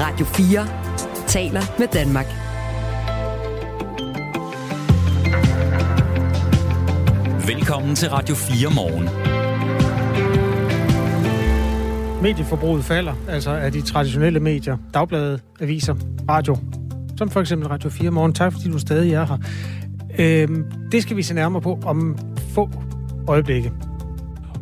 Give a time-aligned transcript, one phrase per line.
[0.00, 0.66] Radio 4
[1.26, 2.26] taler med Danmark.
[7.46, 9.08] Velkommen til Radio 4 morgen.
[12.22, 15.94] Medieforbruget falder, altså af de traditionelle medier, dagblade, aviser,
[16.30, 16.56] radio,
[17.16, 18.32] som for eksempel Radio 4 morgen.
[18.32, 19.38] Tak fordi du stadig er her.
[20.18, 22.18] Øhm, det skal vi se nærmere på om
[22.54, 22.70] få
[23.28, 23.72] øjeblikke.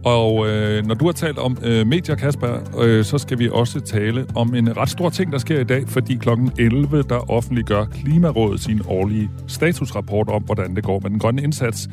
[0.05, 3.80] Og øh, når du har talt om øh, medier, Kasper, øh, så skal vi også
[3.80, 7.84] tale om en ret stor ting, der sker i dag, fordi klokken 11, der offentliggør
[7.84, 11.89] Klimarådet sin årlige statusrapport om, hvordan det går med den grønne indsats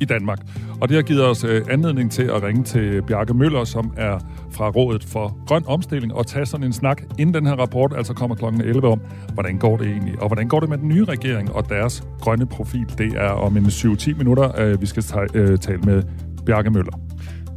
[0.00, 0.38] i Danmark.
[0.80, 4.18] Og det har givet os øh, anledning til at ringe til Bjarke Møller, som er
[4.50, 8.14] fra Rådet for Grøn Omstilling, og tage sådan en snak, inden den her rapport altså
[8.14, 9.00] kommer klokken 11 om,
[9.34, 12.46] hvordan går det egentlig, og hvordan går det med den nye regering og deres grønne
[12.46, 12.86] profil.
[12.98, 16.02] Det er om en 7-10 minutter, øh, vi skal øh, tale med
[16.46, 17.13] Bjarke Møller.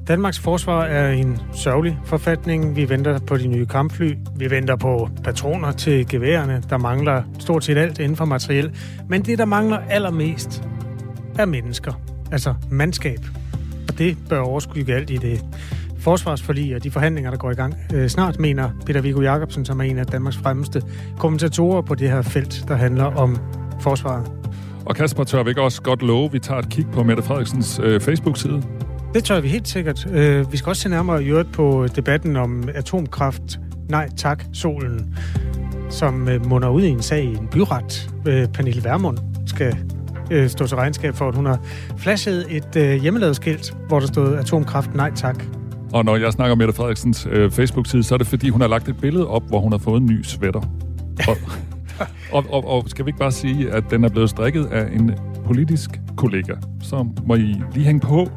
[0.08, 2.76] Danmarks forsvar er en sørgelig forfatning.
[2.76, 4.14] Vi venter på de nye kampfly.
[4.36, 6.64] Vi venter på patroner til geværerne.
[6.70, 8.72] Der mangler stort set alt inden for materiel.
[9.10, 10.64] Men det, der mangler allermest,
[11.40, 11.94] er mennesker.
[12.32, 13.20] Altså mandskab.
[13.88, 15.46] Og det bør overskygge alt i det
[16.00, 19.80] forsvarsforlig og de forhandlinger, der går i gang øh, snart, mener Peter Viggo Jacobsen, som
[19.80, 20.82] er en af Danmarks fremmeste
[21.20, 23.38] kommentatorer på det her felt, der handler om
[23.82, 24.32] forsvaret.
[24.86, 27.24] Og Kasper, tør vi ikke også godt love, at vi tager et kig på Mette
[27.24, 28.77] Frederiksens øh, Facebook-side?
[29.18, 30.08] Det tør vi helt sikkert.
[30.12, 33.60] Øh, vi skal også se nærmere i øvrigt på debatten om atomkraft.
[33.90, 35.18] Nej tak, solen,
[35.90, 38.10] som øh, munder ud i en sag i en byret.
[38.28, 39.78] Øh, Pernille Vermund skal
[40.32, 41.60] øh, stå til regnskab for, at hun har
[41.98, 45.44] flashet et øh, hjemmelavet skilt, hvor der stod atomkraft, nej tak.
[45.94, 48.68] Og når jeg snakker om Mette Frederiksens øh, Facebook-side, så er det fordi, hun har
[48.68, 50.62] lagt et billede op, hvor hun har fået en ny sweater.
[51.28, 51.38] Og,
[52.36, 55.12] og, og, og skal vi ikke bare sige, at den er blevet strikket af en
[55.46, 58.28] politisk kollega, så må I lige hænge på.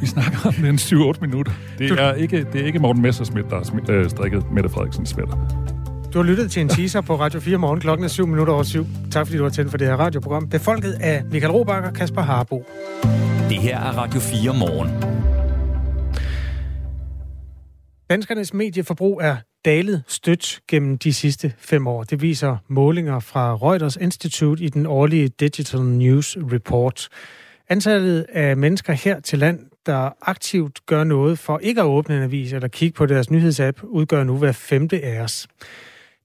[0.00, 1.52] Vi snakker om den 7-8 minutter.
[1.78, 5.68] Det er ikke, det er ikke Morten Messersmith, der har øh, strikket Mette Frederiksens sweater.
[6.12, 7.80] Du har lyttet til en teaser på Radio 4 morgen.
[7.80, 8.86] Klokken er 7 minutter over 7.
[9.10, 10.48] Tak fordi du har tændt for det her radioprogram.
[10.48, 12.64] Befolket af Michael Robakker og Kasper Harbo.
[13.48, 14.90] Det her er Radio 4 morgen.
[18.10, 22.04] Danskernes medieforbrug er dalet stødt gennem de sidste fem år.
[22.04, 27.08] Det viser målinger fra Reuters Institute i den årlige Digital News Report.
[27.68, 32.22] Antallet af mennesker her til land, der aktivt gør noget for ikke at åbne en
[32.22, 35.48] avis eller kigge på deres nyhedsapp, udgør nu hver femte af os.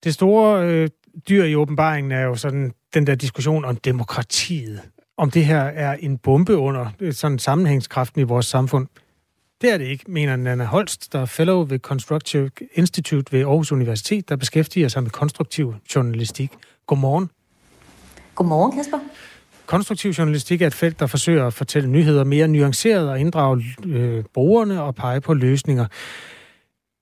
[0.04, 0.90] Det store øh,
[1.30, 4.82] dyr i åbenbaringen er jo sådan den der diskussion om demokratiet.
[5.18, 8.88] Om det her er en bombe under øh, sådan sammenhængskraften i vores samfund.
[9.62, 13.72] Det er det ikke, mener Nana Holst, der er fellow ved Constructive Institute ved Aarhus
[13.72, 16.52] Universitet, der beskæftiger sig med konstruktiv journalistik.
[16.88, 17.30] Godmorgen.
[18.36, 19.00] Godmorgen, Kasper.
[19.74, 24.24] Konstruktiv journalistik er et felt, der forsøger at fortælle nyheder mere nuanceret og inddrage øh,
[24.34, 25.86] brugerne og pege på løsninger.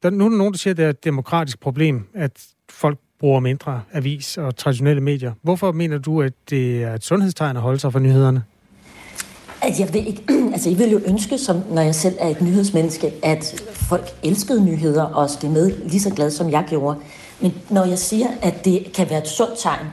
[0.03, 2.31] Der, nu er der nogen, der siger, at det er et demokratisk problem, at
[2.69, 5.33] folk bruger mindre avis og traditionelle medier.
[5.41, 8.43] Hvorfor mener du, at det er et sundhedstegn at holde sig for nyhederne?
[9.63, 12.41] Altså, jeg vil ikke, altså jeg vil jo ønske, som når jeg selv er et
[12.41, 16.99] nyhedsmenneske, at folk elskede nyheder og det med lige så glad, som jeg gjorde.
[17.41, 19.85] Men når jeg siger, at det kan være et sundt tegn,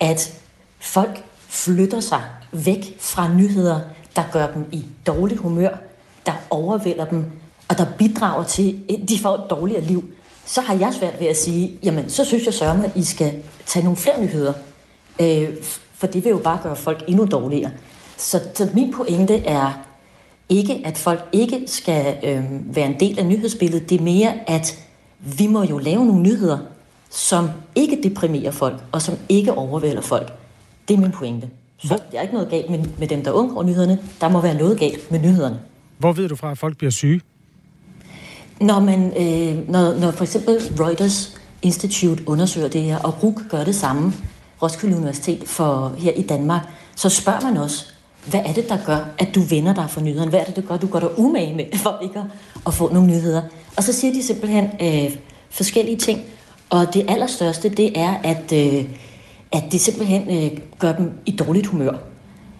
[0.00, 0.40] at
[0.80, 2.22] folk flytter sig
[2.52, 3.80] væk fra nyheder,
[4.16, 5.76] der gør dem i dårligt humør,
[6.26, 7.24] der overvælder dem,
[7.68, 10.04] og der bidrager til, at de får et dårligere liv,
[10.46, 13.42] så har jeg svært ved at sige, jamen, så synes jeg sørme, at I skal
[13.66, 14.52] tage nogle flere nyheder.
[15.20, 15.48] Øh,
[15.94, 17.70] for det vil jo bare gøre folk endnu dårligere.
[18.16, 19.72] Så, så min pointe er
[20.48, 22.44] ikke, at folk ikke skal øh,
[22.76, 23.90] være en del af nyhedsbilledet.
[23.90, 24.78] Det er mere, at
[25.18, 26.58] vi må jo lave nogle nyheder,
[27.10, 30.39] som ikke deprimerer folk, og som ikke overvælder folk.
[30.88, 31.48] Det er min pointe.
[31.78, 33.98] Så der er ikke noget galt med, med dem, der undgår nyhederne.
[34.20, 35.60] Der må være noget galt med nyhederne.
[35.98, 37.20] Hvor ved du fra, at folk bliver syge?
[38.60, 43.64] Når, man, øh, når, når for eksempel Reuters Institute undersøger det her, og RUK gør
[43.64, 44.12] det samme,
[44.62, 46.62] Roskilde Universitet for her i Danmark,
[46.96, 47.86] så spørger man også,
[48.26, 50.30] hvad er det, der gør, at du vender dig for nyhederne?
[50.30, 52.22] Hvad er det, der gør, at du går dig umage med for ikke
[52.66, 53.42] at få nogle nyheder?
[53.76, 55.16] Og så siger de simpelthen øh,
[55.50, 56.20] forskellige ting.
[56.70, 58.84] Og det allerstørste, det er, at, øh,
[59.52, 61.92] at det simpelthen øh, gør dem i dårligt humør.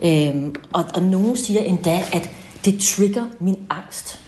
[0.04, 0.34] Øh,
[0.72, 2.30] og, og nogen siger endda, at
[2.64, 4.20] det trigger min angst.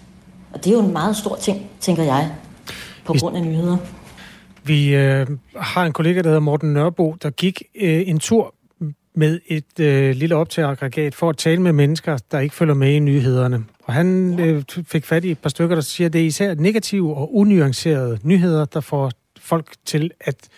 [0.53, 2.31] Og det er jo en meget stor ting, tænker jeg,
[3.05, 3.77] på grund af nyheder.
[4.65, 5.27] Vi øh,
[5.57, 8.55] har en kollega, der hedder Morten Nørbo, der gik øh, en tur
[9.15, 12.99] med et øh, lille optageaggregat for at tale med mennesker, der ikke følger med i
[12.99, 13.65] nyhederne.
[13.85, 16.55] Og han øh, fik fat i et par stykker, der siger, at det er især
[16.55, 19.11] negative og unuancerede nyheder, der får
[19.41, 20.49] folk til at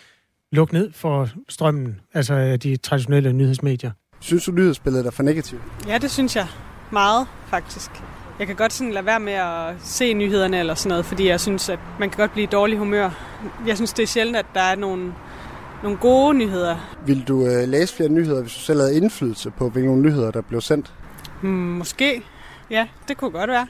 [0.55, 3.91] lukke ned for strømmen, altså de traditionelle nyhedsmedier.
[4.19, 5.61] Synes du, nyhedsbilledet er for negativt?
[5.87, 6.47] Ja, det synes jeg.
[6.91, 7.91] Meget, faktisk.
[8.39, 11.39] jeg kan godt sådan lade være med at se nyhederne eller sådan noget, fordi jeg
[11.39, 13.09] synes, at man kan godt blive i dårlig humør.
[13.67, 15.13] Jeg synes, det er sjældent, at der er nogle,
[15.83, 16.77] nogle gode nyheder.
[17.05, 20.41] Vil du øh, læse flere nyheder, hvis du selv havde indflydelse på, hvilke nyheder, der
[20.41, 20.93] blev sendt?
[21.41, 22.23] Hmm, måske.
[22.69, 23.67] Ja, det kunne godt være.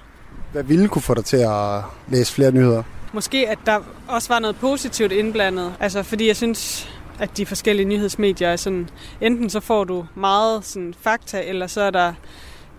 [0.52, 2.84] Hvad ville kunne få dig til at læse flere nyheder?
[3.16, 5.74] Måske, at der også var noget positivt indblandet.
[5.80, 6.90] Altså, fordi jeg synes,
[7.20, 8.90] at de forskellige nyhedsmedier er sådan,
[9.22, 12.14] enten så får du meget sådan fakta, eller så er der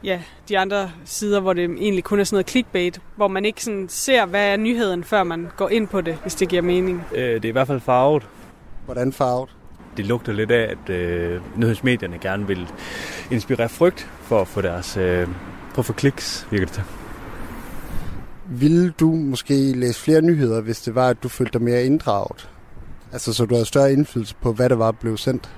[0.05, 3.65] ja, de andre sider, hvor det egentlig kun er sådan noget clickbait, hvor man ikke
[3.65, 7.05] sådan ser, hvad er nyheden, før man går ind på det, hvis det giver mening.
[7.15, 8.29] Øh, det er i hvert fald farvet.
[8.85, 9.50] Hvordan farvet?
[9.97, 12.69] Det lugter lidt af, at øh, nyhedsmedierne gerne vil
[13.31, 15.29] inspirere frygt for at få deres øh,
[15.75, 16.82] for at få kliks, virker det til.
[18.48, 22.48] Vil du måske læse flere nyheder, hvis det var, at du følte dig mere inddraget?
[23.12, 25.50] Altså, så du havde større indflydelse på, hvad der var blevet sendt?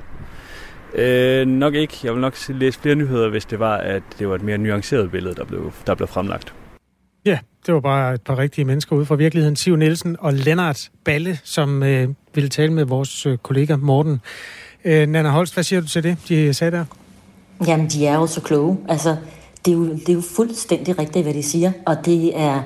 [0.95, 1.99] Øh, nok ikke.
[2.05, 5.11] Jeg vil nok læse flere nyheder, hvis det var, at det var et mere nuanceret
[5.11, 6.55] billede, der blev, der blev fremlagt.
[7.25, 9.57] Ja, det var bare et par rigtige mennesker ude fra virkeligheden.
[9.57, 14.21] Siv Nielsen og Lennart Balle, som øh, ville tale med vores øh, kollega Morten.
[14.85, 16.85] Øh, Nana Holst, hvad siger du til det, de sagde der?
[17.67, 18.79] Jamen, de er jo så kloge.
[18.89, 19.17] Altså,
[19.69, 21.73] det er jo, det er jo fuldstændig rigtigt, hvad de siger.
[21.87, 22.63] Og det er,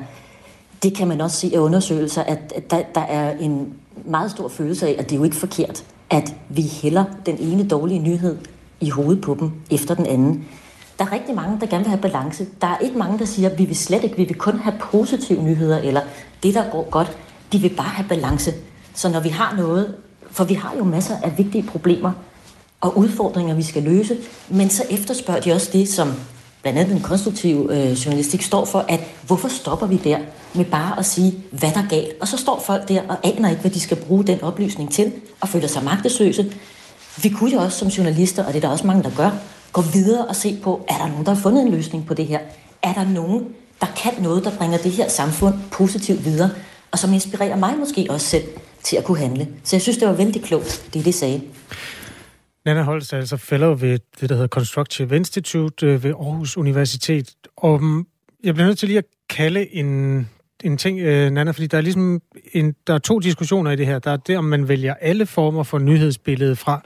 [0.83, 4.87] det kan man også se af undersøgelser, at der, der er en meget stor følelse
[4.87, 8.39] af, at det er jo ikke forkert, at vi hælder den ene dårlige nyhed
[8.81, 10.45] i hovedet på dem efter den anden.
[10.99, 12.47] Der er rigtig mange, der gerne vil have balance.
[12.61, 14.75] Der er ikke mange, der siger, at vi vil slet ikke, vi vil kun have
[14.81, 16.01] positive nyheder, eller
[16.43, 17.19] det, der går godt.
[17.53, 18.53] De vil bare have balance.
[18.95, 19.95] Så når vi har noget,
[20.31, 22.13] for vi har jo masser af vigtige problemer
[22.81, 24.17] og udfordringer, vi skal løse,
[24.49, 26.13] men så efterspørger de også det, som
[26.63, 30.19] blandt andet den konstruktive øh, journalistik står for, at hvorfor stopper vi der
[30.55, 32.13] med bare at sige, hvad der er galt?
[32.21, 35.13] Og så står folk der og aner ikke, hvad de skal bruge den oplysning til,
[35.41, 36.53] og føler sig magtesløse.
[37.23, 39.31] Vi kunne jo også som journalister, og det er der også mange, der gør,
[39.73, 42.27] gå videre og se på, er der nogen, der har fundet en løsning på det
[42.27, 42.39] her?
[42.83, 43.45] Er der nogen,
[43.81, 46.51] der kan noget, der bringer det her samfund positivt videre,
[46.91, 48.45] og som inspirerer mig måske også selv
[48.83, 49.49] til at kunne handle?
[49.65, 51.41] Så jeg synes, det var vældig klogt, det de sagde.
[52.65, 57.35] Nana Holst er altså fellow ved det, der hedder Constructive Institute øh, ved Aarhus Universitet.
[57.57, 58.07] Og mm,
[58.45, 60.29] jeg bliver nødt til lige at kalde en,
[60.65, 62.21] en ting, øh, Nana, fordi der er ligesom
[62.53, 63.99] en, der er to diskussioner i det her.
[63.99, 66.83] Der er det, om man vælger alle former for nyhedsbilledet fra,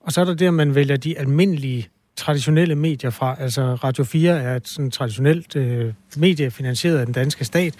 [0.00, 3.36] og så er der det, om man vælger de almindelige traditionelle medier fra.
[3.38, 7.74] Altså Radio 4 er et sådan traditionelt øh, medie finansieret af den danske stat,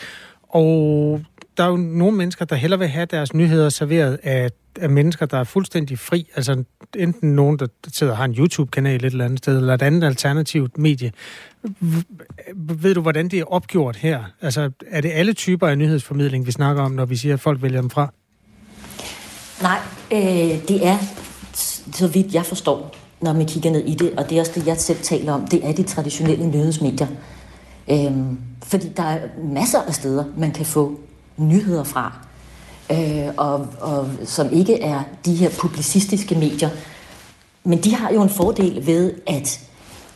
[0.48, 1.22] og
[1.56, 4.50] der er jo nogle mennesker, der hellere vil have deres nyheder serveret af,
[4.80, 6.30] af mennesker, der er fuldstændig fri.
[6.36, 6.64] Altså
[6.96, 10.04] enten nogen, der sidder og har en YouTube-kanal et eller andet sted, eller et andet
[10.04, 11.12] alternativt medie.
[12.54, 14.24] Ved du, hvordan det er opgjort her?
[14.40, 17.62] Altså, er det alle typer af nyhedsformidling, vi snakker om, når vi siger, at folk
[17.62, 18.12] vælger dem fra?
[19.62, 19.78] Nej,
[20.12, 20.98] øh, det er,
[21.92, 24.66] så vidt jeg forstår, når man kigger ned i det, og det er også det,
[24.66, 27.06] jeg selv taler om, det er de traditionelle nyhedsmedier.
[27.90, 31.00] Øhm, fordi der er masser af steder, man kan få
[31.36, 32.26] nyheder fra,
[32.90, 36.70] øh, og, og som ikke er de her publicistiske medier.
[37.64, 39.60] Men de har jo en fordel ved, at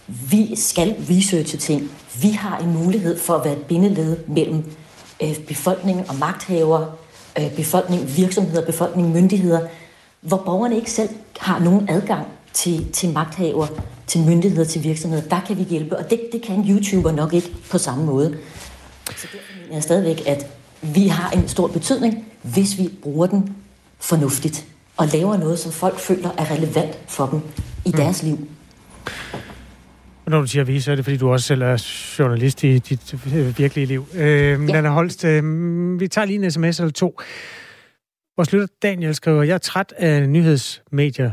[0.07, 1.91] vi skal researche ting.
[2.23, 4.65] Vi har en mulighed for at være et bindeled mellem
[5.23, 6.93] øh, befolkningen og magthavere,
[7.39, 9.61] øh, befolkning, virksomheder, befolkning, myndigheder,
[10.21, 13.67] hvor borgerne ikke selv har nogen adgang til, til magthaver,
[14.07, 15.29] til myndigheder, til virksomheder.
[15.29, 18.39] Der kan vi hjælpe, og det, det kan YouTuber nok ikke på samme måde.
[19.17, 20.47] Så derfor mener jeg stadigvæk, at
[20.95, 23.57] vi har en stor betydning, hvis vi bruger den
[24.01, 24.67] fornuftigt
[24.97, 27.41] og laver noget, som folk føler er relevant for dem
[27.85, 27.93] i mm.
[27.93, 28.49] deres liv.
[30.25, 31.87] Og når du siger vi, så er det, fordi du også selv er
[32.19, 34.07] journalist i dit øh, virkelige liv.
[34.15, 34.57] Øh, ja.
[34.57, 37.21] Nana Holst, øh, vi tager lige en sms eller to.
[38.37, 41.31] Vores lytter Daniel skriver, jeg er træt af nyhedsmedier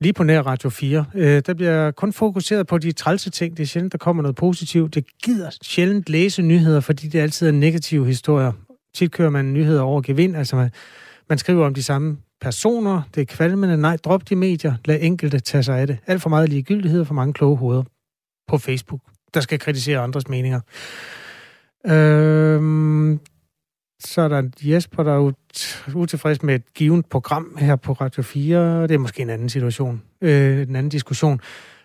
[0.00, 1.04] lige på nær Radio 4.
[1.14, 3.56] Øh, der bliver kun fokuseret på de trælse ting.
[3.56, 4.94] Det er sjældent, der kommer noget positivt.
[4.94, 8.52] Det gider sjældent læse nyheder, fordi det altid er negative historier
[8.94, 10.70] tit kører man nyheder over gevind, altså man,
[11.28, 15.40] man skriver om de samme personer, det er kvalmende, nej, drop de medier, lad enkelte
[15.40, 15.98] tage sig af det.
[16.06, 17.82] Alt for meget ligegyldighed og for mange kloge hoveder
[18.48, 19.00] på Facebook,
[19.34, 20.60] der skal kritisere andres meninger.
[21.86, 23.20] Øhm,
[24.00, 25.32] så er der Jesper, der er
[25.94, 28.82] utilfreds med et givet program her på Radio 4.
[28.82, 31.40] Det er måske en anden situation, øh, en anden diskussion.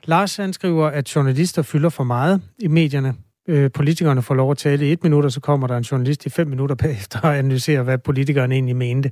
[0.06, 3.14] Lars han skriver, at journalister fylder for meget i medierne
[3.48, 6.26] øh, politikerne får lov at tale i et minut, og så kommer der en journalist
[6.26, 9.12] i fem minutter bagefter og analyserer, hvad politikerne egentlig mente.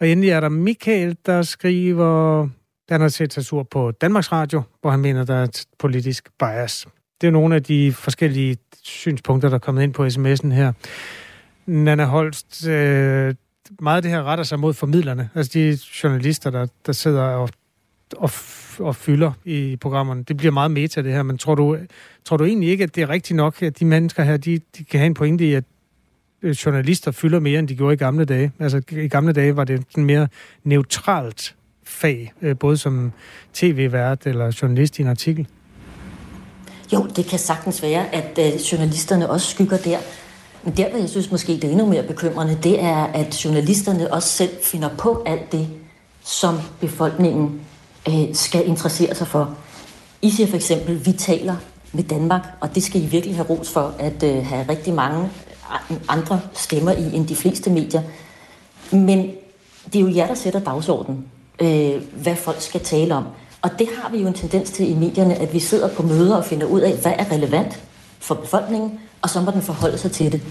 [0.00, 2.48] Og endelig er der Michael, der skriver,
[2.88, 6.28] han har set sig sur på Danmarks Radio, hvor han mener, der er et politisk
[6.38, 6.86] bias.
[7.20, 10.72] Det er nogle af de forskellige synspunkter, der er kommet ind på sms'en her.
[11.66, 13.34] Nana Holst, øh,
[13.80, 17.48] meget af det her retter sig mod formidlerne, altså de journalister, der, der sidder og
[18.16, 18.30] og,
[18.78, 20.22] og fylder i programmerne.
[20.22, 21.76] Det bliver meget meta, det her, men tror du,
[22.24, 24.84] tror du egentlig ikke, at det er rigtigt nok, at de mennesker her, de, de
[24.84, 25.64] kan have en pointe i, at
[26.42, 28.52] øh, journalister fylder mere, end de gjorde i gamle dage?
[28.58, 30.28] Altså, i gamle dage var det sådan mere
[30.64, 33.12] neutralt fag, øh, både som
[33.52, 35.46] tv-vært eller journalist i en artikel.
[36.92, 39.98] Jo, det kan sagtens være, at øh, journalisterne også skygger der.
[40.64, 44.12] Men der, hvor jeg synes måske, det er endnu mere bekymrende, det er, at journalisterne
[44.12, 45.68] også selv finder på alt det,
[46.22, 47.60] som befolkningen
[48.08, 49.56] øh, skal interessere sig for.
[50.22, 51.56] I siger for eksempel, vi taler
[51.92, 55.30] med Danmark, og det skal I virkelig have ros for, at øh, have rigtig mange
[56.08, 58.02] andre stemmer i end de fleste medier.
[58.90, 59.30] Men
[59.92, 61.24] det er jo jer, der sætter dagsordenen,
[61.60, 63.24] øh, hvad folk skal tale om.
[63.62, 66.36] Og det har vi jo en tendens til i medierne, at vi sidder på møder
[66.36, 67.82] og finder ud af, hvad er relevant
[68.18, 70.42] for befolkningen, og så må den forholde sig til det.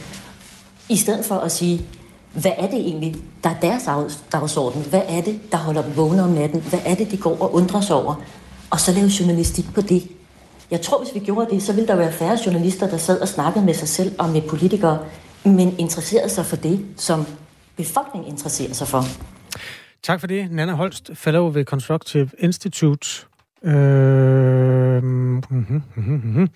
[0.90, 1.86] I stedet for at sige,
[2.34, 3.90] hvad er det egentlig, der er deres
[4.32, 4.84] dagsorden?
[4.90, 6.62] Hvad er det, der holder dem vågne om natten?
[6.62, 8.16] Hvad er det, de går og undrer sig over?
[8.70, 10.04] Og så lave journalistik på det.
[10.72, 13.28] Jeg tror, hvis vi gjorde det, så ville der være færre journalister, der sad og
[13.28, 15.00] snakkede med sig selv og med politikere,
[15.46, 17.26] men interesserede sig for det, som
[17.78, 19.04] befolkningen interesserer sig for.
[20.04, 23.08] Tak for det, Nana Holst, fellow ved Constructive Institute.
[23.64, 25.04] Øh...
[25.04, 26.14] Mm-hmm, mm-hmm.
[26.14, 26.50] mm-hmm.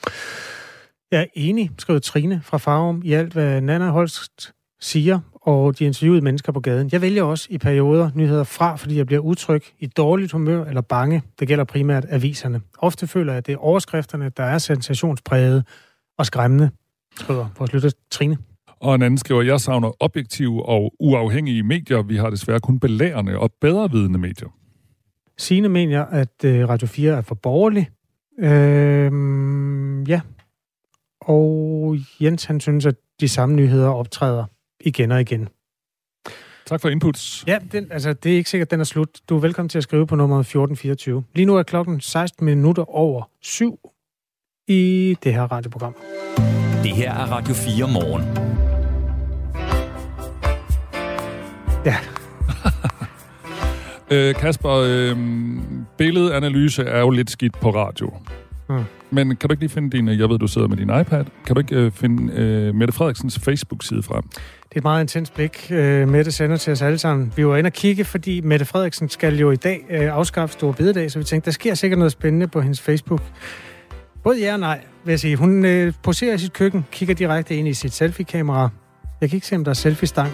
[1.12, 5.86] Jeg er enig, skrev Trine fra Farum, i alt, hvad Nana Holst siger, og de
[5.86, 6.90] interviewede mennesker på gaden.
[6.92, 10.82] Jeg vælger også i perioder nyheder fra, fordi jeg bliver utryg i dårligt humør eller
[10.82, 11.22] bange.
[11.40, 12.62] Det gælder primært aviserne.
[12.80, 15.66] Ofte føler jeg, at det er overskrifterne, der er sensationspræget
[16.18, 16.70] og skræmmende,
[17.16, 18.38] skriver vores lytter Trine.
[18.80, 22.02] Og en anden skriver, jeg savner objektive og uafhængige medier.
[22.02, 24.50] Vi har desværre kun belærende og bedrevidende medier.
[25.38, 27.90] Signe mener, at øh, Radio 4 er for borgerlig.
[28.40, 29.12] Øh,
[30.10, 30.22] ja.
[31.22, 34.46] Og Jens, han synes, at de samme nyheder optræder
[34.88, 35.50] igen og igen.
[36.66, 37.44] Tak for inputs.
[37.48, 39.10] Ja, den, altså, det er ikke sikkert, at den er slut.
[39.30, 41.24] Du er velkommen til at skrive på nummer 1424.
[41.36, 43.80] Lige nu er klokken 16 minutter over syv
[44.68, 45.96] i det her radioprogram.
[46.84, 48.24] Det her er Radio 4 morgen.
[51.86, 51.96] Ja.
[54.30, 55.18] øh, Kasper, øh,
[55.98, 58.14] billedanalyse er jo lidt skidt på radio.
[58.70, 58.84] Mm.
[59.12, 61.56] Men kan du ikke lige finde din, jeg ved, du sidder med din iPad, kan
[61.56, 64.24] du ikke øh, finde øh, Mette Frederiksens Facebook-side frem?
[64.24, 67.34] Det er et meget intens blik, øh, Mette sender til os alle sammen.
[67.36, 70.74] Vi var inde og kigge, fordi Mette Frederiksen skal jo i dag øh, afskaffe Store
[70.74, 73.22] Bededag, så vi tænkte, der sker sikkert noget spændende på hendes Facebook.
[74.24, 75.36] Både ja og nej, vil jeg sige.
[75.36, 78.70] Hun øh, poserer i sit køkken, kigger direkte ind i sit selfie-kamera.
[79.22, 80.32] Jeg kan ikke se, om der er selfie-stang.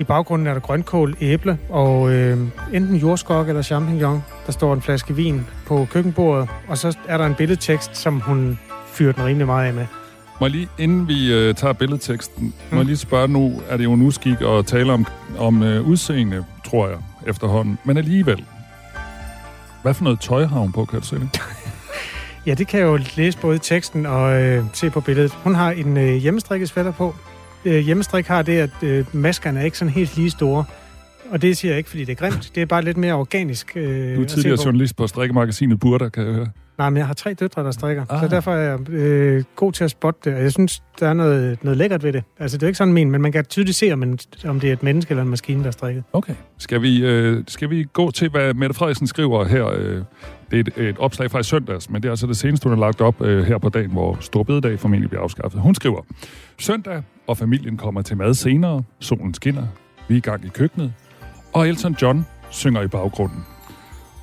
[0.00, 2.38] I baggrunden er der grønkål, æble og øh,
[2.72, 4.22] enten jordskok eller champignon.
[4.46, 8.58] Der står en flaske vin på køkkenbordet, og så er der en billedtekst, som hun
[8.86, 9.86] fyrer den rimelig meget af med.
[10.40, 12.52] Må lige, inden vi øh, tager billedteksten, mm.
[12.70, 12.86] må jeg mm.
[12.86, 15.06] lige spørge nu, er det jo en uskik at tale om,
[15.38, 17.78] om øh, udseende, tror jeg, efterhånden.
[17.84, 18.44] Men alligevel,
[19.82, 21.40] hvad for noget tøj har hun på, kan du se det?
[22.46, 25.32] ja, det kan jeg jo læse både i teksten og øh, se på billedet.
[25.32, 27.14] Hun har en øh, hjemmestrikket sweater på,
[27.64, 30.64] øh, hjemmestrik har det, at øh, maskerne er ikke sådan helt lige store.
[31.30, 32.50] Og det siger jeg ikke, fordi det er grimt.
[32.54, 33.72] Det er bare lidt mere organisk.
[33.76, 36.48] Øh, du er tidligere journalist på strikkemagasinet Burda, kan jeg høre.
[36.78, 38.04] Nej, men jeg har tre døtre, der strikker.
[38.10, 38.22] Ah.
[38.22, 40.36] Så derfor er jeg øh, god til at spotte det.
[40.36, 42.24] Og jeg synes, der er noget, noget lækkert ved det.
[42.38, 44.68] Altså, det er ikke sådan men, men man kan tydeligt se, om, en, om det
[44.68, 46.02] er et menneske eller en maskine, der strikker.
[46.12, 46.34] Okay.
[46.58, 49.66] Skal vi, øh, skal vi gå til, hvad Mette Frederiksen skriver her?
[49.66, 50.02] Øh,
[50.50, 52.78] det er et, et opslag fra i søndags, men det er altså det seneste, hun
[52.78, 55.60] har lagt op øh, her på dagen, hvor Storbededag formentlig bliver afskaffet.
[55.60, 56.00] Hun skriver,
[56.58, 58.82] Søndag, og familien kommer til mad senere.
[59.00, 59.66] Solen skinner.
[60.08, 60.92] Vi er i gang i køkkenet.
[61.56, 63.46] Og Elton John synger i baggrunden.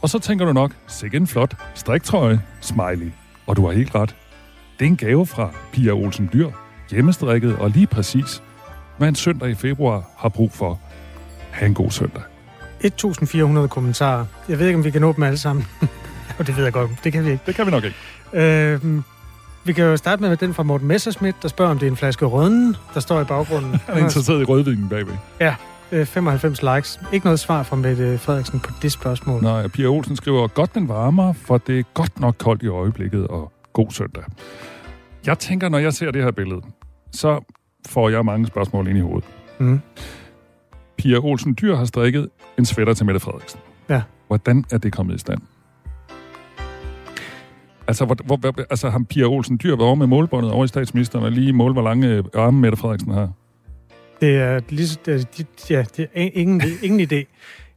[0.02, 3.12] Og så tænker du nok, sikke en flot striktrøje, smiley.
[3.48, 4.16] Og du har helt ret.
[4.80, 6.50] Det er en gave fra Pia Olsen Dyr,
[6.92, 8.44] hjemmestrikket og lige præcis,
[8.98, 10.80] hvad en søndag i februar har brug for.
[11.52, 12.22] Ha' en god søndag.
[12.82, 14.26] 1400 kommentarer.
[14.50, 15.68] Jeg ved ikke, om vi kan dem alle sammen.
[16.40, 16.92] og det ved jeg godt.
[17.04, 17.44] Det kan vi ikke.
[17.46, 17.98] Det kan vi nok ikke.
[18.34, 19.04] Øhm,
[19.64, 21.98] vi kan jo starte med den fra Morten Messerschmidt, der spørger, om det er en
[21.98, 23.72] flaske rødden, der står i baggrunden.
[23.72, 25.14] Han er interesseret i rødvinen bagved.
[25.40, 25.56] Ja,
[26.06, 27.00] 95 øh, likes.
[27.14, 29.44] Ikke noget svar fra Mette Frederiksen på det spørgsmål.
[29.44, 33.28] Nej, Pia Olsen skriver, godt den varmer, for det er godt nok koldt i øjeblikket,
[33.28, 34.24] og god søndag.
[35.26, 36.62] Jeg tænker, når jeg ser det her billede,
[37.12, 37.40] så
[37.88, 39.30] får jeg mange spørgsmål ind i hovedet.
[39.60, 39.82] Mm.
[40.98, 43.60] Pia Olsen Dyr har strikket en sweater til Mette Frederiksen.
[43.90, 44.02] Ja.
[44.28, 45.42] Hvordan er det kommet i stand?
[47.88, 51.26] Altså, hvor, hvor, altså ham Pia Olsen Dyr var over med målbåndet over i statsministeren,
[51.26, 53.30] og lige mål, hvor lange øh, arme Mette Frederiksen har.
[54.24, 57.26] Det er, lige, det ja, det er ingen, ingen idé.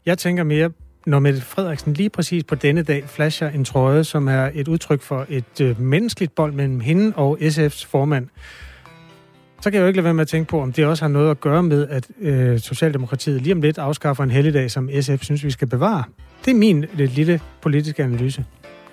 [0.06, 0.70] Jeg tænker mere,
[1.06, 5.02] når Mette Frederiksen lige præcis på denne dag flasher en trøje, som er et udtryk
[5.02, 8.28] for et øh, menneskeligt bold mellem hende og SF's formand,
[9.60, 11.08] så kan jeg jo ikke lade være med at tænke på, om det også har
[11.08, 15.22] noget at gøre med, at øh, Socialdemokratiet lige om lidt afskaffer en helligdag, som SF
[15.22, 16.04] synes, vi skal bevare.
[16.44, 18.44] Det er min lidt lille politiske analyse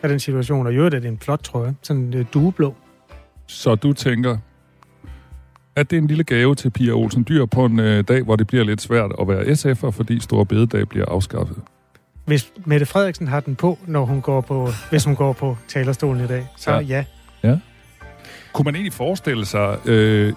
[0.04, 2.76] af den situation, og i øvrigt er det en flot trøje, sådan øh, dueblå.
[3.48, 4.38] Så du tænker,
[5.76, 8.36] at det er en lille gave til Pia Olsen Dyr på en øh, dag, hvor
[8.36, 11.58] det bliver lidt svært at være SF'er, fordi Store Bededag bliver afskaffet?
[12.26, 16.24] Hvis Mette Frederiksen har den på, når hun går på, hvis hun går på talerstolen
[16.24, 16.80] i dag, så ja.
[16.80, 17.06] ja.
[17.44, 17.58] Ja.
[18.54, 20.34] Kunne man egentlig forestille sig øh,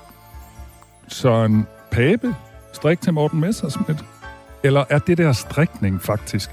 [1.09, 2.35] Søren Pape
[2.73, 4.03] strik til Morten Messersmith?
[4.65, 6.51] Eller er det der strikning faktisk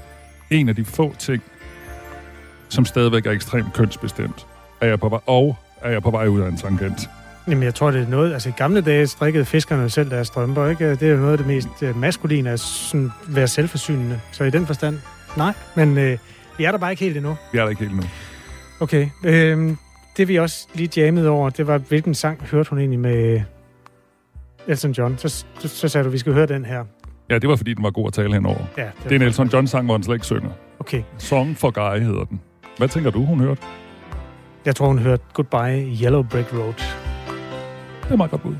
[0.50, 1.42] en af de få ting,
[2.68, 4.46] som stadigvæk er ekstremt kønsbestemt?
[4.80, 7.10] Er jeg på vej, og er jeg på vej ud af en tangent?
[7.48, 8.32] Jamen, jeg tror, det er noget...
[8.32, 10.90] Altså, i gamle dage strikkede fiskerne selv deres strømper, ikke?
[10.90, 14.20] Det er jo noget af det mest øh, maskuline at sådan, være selvforsynende.
[14.32, 14.98] Så i den forstand,
[15.36, 15.52] nej.
[15.76, 16.18] Men øh,
[16.58, 17.36] vi er der bare ikke helt endnu.
[17.52, 18.06] Vi er der ikke helt endnu.
[18.80, 19.08] Okay.
[19.24, 19.76] Øh,
[20.16, 23.40] det vi også lige jammede over, det var, hvilken sang hørte hun egentlig med
[24.66, 25.18] Elton John?
[25.18, 26.84] Så, så, så sagde du, vi skal høre den her.
[27.30, 28.64] Ja, det var fordi, den var god at tale henover.
[28.78, 30.50] Ja, Det er en Elton John-sang, hvor han slet ikke synger.
[30.80, 31.02] Okay.
[31.18, 32.40] Song for Guy hedder den.
[32.78, 33.62] Hvad tænker du, hun hørte?
[34.64, 37.03] Jeg tror, hun hørte Goodbye Yellow Brick Road.
[38.04, 38.54] Det er meget godt bud.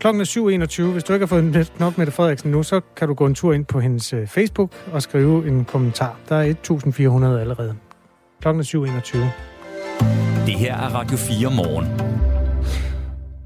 [0.00, 0.92] Klokken er 7.21.
[0.92, 3.52] Hvis du ikke har fået nok med Frederiksen nu, så kan du gå en tur
[3.52, 6.16] ind på hendes øh, Facebook og skrive en kommentar.
[6.28, 6.54] Der er
[7.34, 7.74] 1.400 allerede.
[8.40, 10.46] Klokken er 7.21.
[10.46, 12.23] Det her er Radio 4 morgen.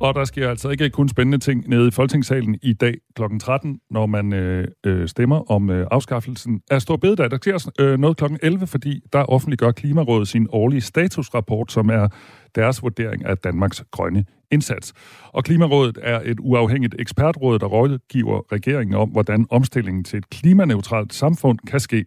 [0.00, 3.22] Og der sker altså ikke kun spændende ting nede i Folketingssalen i dag kl.
[3.40, 7.30] 13, når man øh, øh, stemmer om øh, afskaffelsen af Stor Bededag.
[7.30, 8.24] Der sker øh, noget kl.
[8.42, 12.08] 11, fordi der offentliggør Klimarådet sin årlige statusrapport, som er
[12.54, 14.92] deres vurdering af Danmarks grønne indsats.
[15.28, 21.14] Og Klimarådet er et uafhængigt ekspertråd, der rådgiver regeringen om, hvordan omstillingen til et klimaneutralt
[21.14, 22.04] samfund kan ske.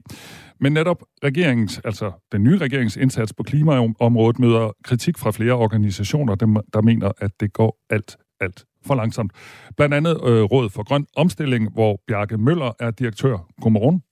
[0.62, 6.36] Men netop regeringens, altså den nye regerings indsats på klimaområdet møder kritik fra flere organisationer,
[6.74, 9.32] der mener, at det går alt, alt for langsomt.
[9.78, 13.38] Blandt andet øh, Råd for Grøn Omstilling, hvor Bjarke Møller er direktør.
[13.62, 14.04] Godmorgen.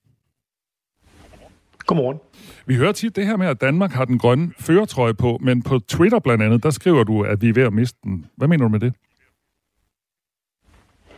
[1.86, 2.18] Godmorgen.
[2.66, 5.78] Vi hører tit det her med, at Danmark har den grønne føretrøje på, men på
[5.78, 8.26] Twitter blandt andet, der skriver du, at vi er ved at miste den.
[8.36, 8.94] Hvad mener du med det?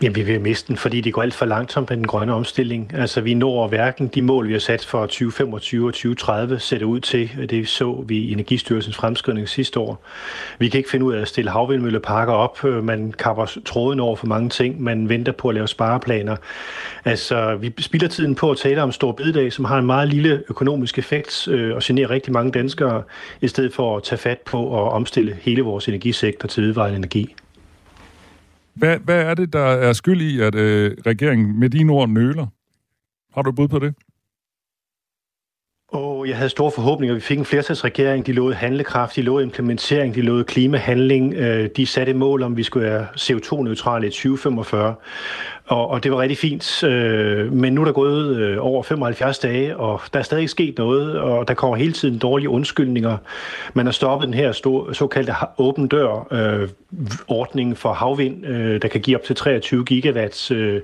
[0.02, 2.90] Jamen, vi vil miste den, fordi det går alt for langsomt med den grønne omstilling.
[2.94, 7.00] Altså, vi når hverken de mål, vi har sat for 2025 og 2030, sætter ud
[7.00, 7.30] til.
[7.50, 10.04] Det så vi i Energistyrelsens fremskrivning sidste år.
[10.58, 12.64] Vi kan ikke finde ud af at stille havvindmølleparker op.
[12.64, 14.82] Man kapper tråden over for mange ting.
[14.82, 16.36] Man venter på at lave spareplaner.
[17.04, 20.42] Altså, vi spilder tiden på at tale om Stor Bededag, som har en meget lille
[20.48, 23.02] økonomisk effekt øh, og generer rigtig mange danskere,
[23.40, 27.34] i stedet for at tage fat på at omstille hele vores energisektor til vedvarende energi.
[28.74, 32.46] Hvad, hvad er det, der er skyld i, at øh, regeringen med dine ord nøler?
[33.34, 33.94] Har du et bud på det?
[35.92, 37.14] Og jeg havde store forhåbninger.
[37.14, 38.26] Vi fik en flertalsregering.
[38.26, 41.34] De lovede handlekraft, de lovede implementering, de lovede klimahandling.
[41.34, 44.94] Øh, de satte mål om, at vi skulle være CO2-neutrale i 2045.
[45.72, 46.84] Og, og det var rigtig fint.
[46.84, 50.50] Øh, Men nu er der gået øh, over 75 dage, og der er stadig ikke
[50.50, 53.16] sket noget, og der kommer hele tiden dårlige undskyldninger.
[53.74, 59.00] Man har stoppet den her store, såkaldte åben dør-ordning øh, for havvind, øh, der kan
[59.00, 60.80] give op til 23 gigawatts øh,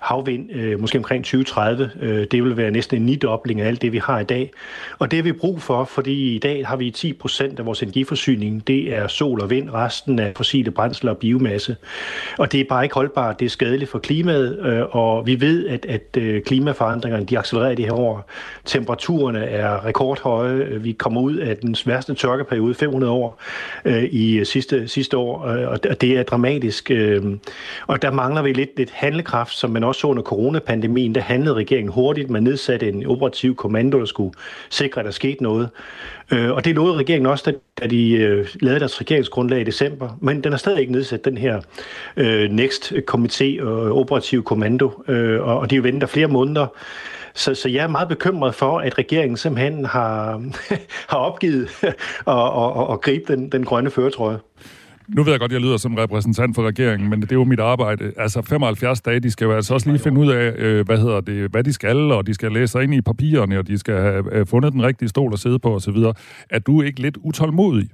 [0.00, 1.90] havvind, øh, måske omkring 2030.
[2.00, 4.50] Øh, Det vil være næsten en nidobling af alt det, vi har i dag.
[4.98, 7.82] Og det har vi brug for, fordi i dag har vi 10 procent af vores
[7.82, 11.76] energiforsyning, det er sol og vind, resten er fossile brændsler og biomasse.
[12.38, 15.68] Og det er bare ikke holdbart, det er skadeligt for klimaet, øh, og vi ved,
[15.68, 18.30] at, at øh, klimaforandringerne de accelererer de her år.
[18.64, 23.40] Temperaturerne er rekordhøje, vi kommer ud af den værste tørkeperiode 500 år
[23.84, 26.90] øh, i sidste, sidste år, øh, og det er dramatisk.
[26.90, 27.22] øh,
[27.86, 31.14] Og der mangler vi lidt, lidt handlekraft, som man også så under coronapandemien.
[31.14, 34.34] Der handlede regeringen hurtigt, man nedsatte en operativ kommando, der skulle
[34.70, 35.68] sikre, at der skete noget.
[36.32, 40.18] Øh, Og det lovede regeringen også, da- da de øh, lavede deres regeringsgrundlag i december.
[40.20, 41.60] Men den har stadig ikke nedsat den her
[42.16, 46.66] øh, Next Komité og operativ kommando, øh, og og de venter jo flere måneder.
[47.34, 50.42] Så, så jeg er meget bekymret for, at regeringen simpelthen har,
[51.10, 51.94] har opgivet at,
[52.28, 54.38] at, at, at gribe den, den grønne føretrøje.
[55.08, 57.44] Nu ved jeg godt, at jeg lyder som repræsentant for regeringen, men det er jo
[57.44, 58.12] mit arbejde.
[58.16, 61.20] Altså 75 dage, de skal jo altså også lige finde ud af, øh, hvad hedder
[61.20, 63.94] det, hvad de skal, og de skal læse sig ind i papirerne, og de skal
[63.94, 65.96] have øh, fundet den rigtige stol at sidde på osv.
[66.50, 67.88] Er du ikke lidt utålmodig?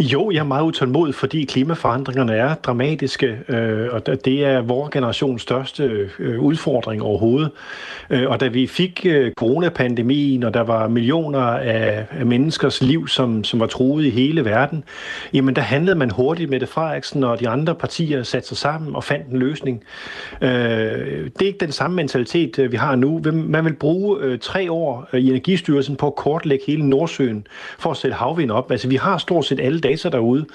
[0.00, 5.42] Jo, jeg er meget utålmodig, fordi klimaforandringerne er dramatiske, øh, og det er vores generations
[5.42, 7.50] største øh, udfordring overhovedet.
[8.10, 13.08] Øh, og da vi fik øh, coronapandemien, og der var millioner af, af menneskers liv,
[13.08, 14.84] som, som var truet i hele verden,
[15.32, 18.96] jamen der handlede man hurtigt med det Frederiksen og de andre partier satte sig sammen
[18.96, 19.84] og fandt en løsning.
[20.40, 23.20] Øh, det er ikke den samme mentalitet, øh, vi har nu.
[23.32, 27.46] Man vil bruge øh, tre år øh, i Energistyrelsen på at kortlægge hele Nordsøen
[27.78, 28.70] for at sætte havvind op.
[28.70, 30.46] Altså vi har stort set alle data derude.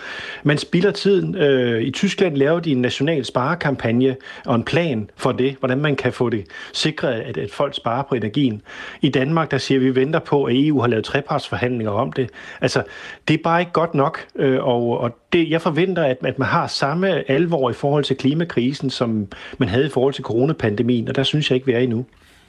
[0.43, 1.35] Man spilder tiden.
[1.35, 5.95] Øh, I Tyskland laver de en national sparekampagne og en plan for det, hvordan man
[5.95, 8.61] kan få det sikret, at, at folk sparer på energien.
[9.01, 12.11] I Danmark, der siger vi, at vi venter på, at EU har lavet trepartsforhandlinger om
[12.11, 12.29] det.
[12.61, 12.83] Altså,
[13.27, 16.47] det er bare ikke godt nok, øh, og, og det, jeg forventer, at, at man
[16.47, 21.15] har samme alvor i forhold til klimakrisen, som man havde i forhold til coronapandemien, og
[21.15, 22.05] der synes jeg ikke, vi er endnu.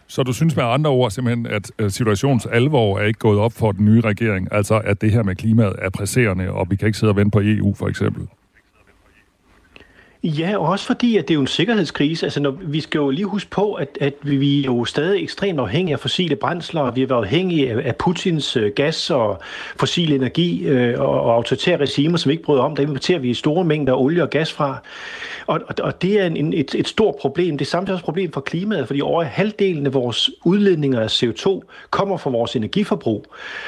[0.09, 3.53] Så du synes med andre ord simpelthen, at øh, situationens alvor er ikke gået op
[3.53, 4.49] for den nye regering?
[4.53, 7.31] Altså, at det her med klimaet er presserende, og vi kan ikke sidde og vente
[7.31, 8.27] på EU, for eksempel?
[10.23, 12.27] Ja, også fordi, at det er jo en sikkerhedskrise.
[12.27, 15.61] Altså, når, vi skal jo lige huske på, at, at vi er jo stadig ekstremt
[15.61, 19.39] afhængige af fossile brændsler, og vi har været afhængige af, af Putins øh, gas og
[19.77, 22.77] fossil energi øh, og, og autoritære regimer, som ikke bryder om.
[22.77, 24.83] Der importerer vi store mængder olie og gas fra.
[25.47, 27.59] Og, og, og det er en, et, et stort problem.
[27.59, 31.23] Det er samtidig også et problem for klimaet, fordi over halvdelen af vores udledninger af
[31.23, 33.27] CO2 kommer fra vores energiforbrug.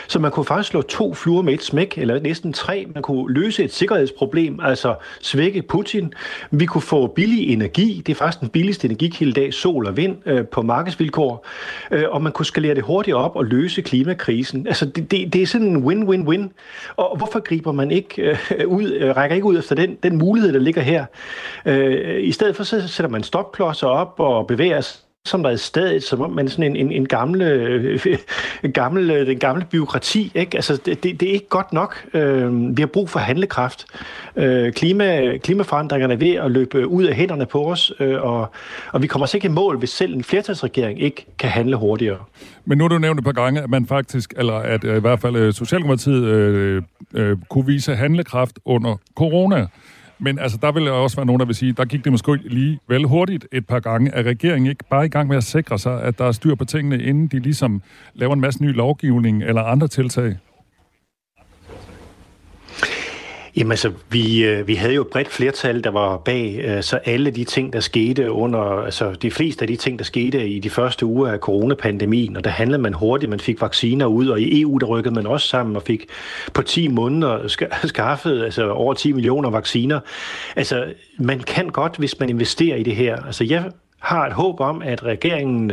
[0.09, 2.87] Så man kunne faktisk slå to fluer med et smæk, eller næsten tre.
[2.95, 6.13] Man kunne løse et sikkerhedsproblem, altså svække Putin.
[6.51, 8.03] Vi kunne få billig energi.
[8.07, 11.47] Det er faktisk den billigste energikilde i dag, sol og vind øh, på markedsvilkår.
[11.91, 14.67] Øh, og man kunne skalere det hurtigt op og løse klimakrisen.
[14.67, 16.49] Altså det, det, det er sådan en win-win-win.
[16.97, 20.53] Og hvorfor griber man ikke øh, ud, øh, rækker ikke ud efter den, den mulighed,
[20.53, 21.05] der ligger her?
[21.67, 25.55] Øh, I stedet for så sætter man stopklodser op og bevæger sig som der er
[25.55, 27.45] i stedet, som om man sådan en, en, en gamle,
[28.63, 30.33] øh, gamle, den gamle byråkrati.
[30.35, 30.57] Ikke?
[30.57, 32.07] Altså, det, det, er ikke godt nok.
[32.15, 33.87] Øh, vi har brug for handlekraft.
[34.37, 38.53] Øh, klima, klimaforandringerne er ved at løbe ud af hænderne på os, øh, og,
[38.93, 42.19] og vi kommer sikkert i mål, hvis selv en flertalsregering ikke kan handle hurtigere.
[42.65, 45.01] Men nu har du nævnt et par gange, at man faktisk, eller at øh, i
[45.01, 46.83] hvert fald øh, Socialdemokratiet øh,
[47.15, 49.67] øh, kunne vise handlekraft under corona.
[50.23, 52.79] Men altså, der vil også være nogen, der vil sige, der gik det måske lige
[52.89, 54.15] vel hurtigt et par gange.
[54.15, 56.65] at regeringen ikke bare i gang med at sikre sig, at der er styr på
[56.65, 57.83] tingene, inden de ligesom
[58.15, 60.37] laver en masse ny lovgivning eller andre tiltag?
[63.61, 66.97] Jamen altså, vi, øh, vi havde jo et bredt flertal, der var bag, øh, så
[66.97, 70.59] alle de ting, der skete under, altså de fleste af de ting, der skete i
[70.59, 74.41] de første uger af coronapandemien, og der handlede man hurtigt, man fik vacciner ud, og
[74.41, 76.07] i EU, der rykkede man også sammen og fik
[76.53, 80.01] på 10 måneder skaffet altså over 10 millioner vacciner.
[80.57, 80.85] Altså,
[81.19, 83.17] man kan godt, hvis man investerer i det her.
[83.27, 83.65] Altså, jeg
[84.01, 85.73] har et håb om, at regeringen,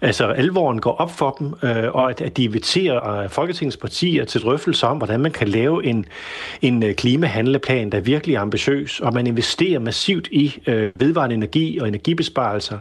[0.00, 4.24] altså alvoren går op for dem, øh, og at, at de inviterer øh, Folketingets partier
[4.24, 6.06] til drøftelser om, hvordan man kan lave en,
[6.62, 11.78] en øh, klimahandleplan, der er virkelig ambitiøs, og man investerer massivt i øh, vedvarende energi
[11.78, 12.78] og energibesparelser.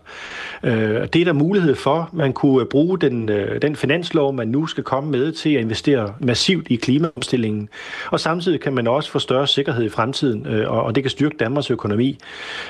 [0.63, 2.09] Øh, det er der mulighed for.
[2.13, 5.61] Man kunne øh, bruge den, øh, den finanslov, man nu skal komme med til at
[5.61, 7.69] investere massivt i klimaomstillingen,
[8.11, 11.11] og samtidig kan man også få større sikkerhed i fremtiden, øh, og, og det kan
[11.11, 12.17] styrke Danmarks økonomi.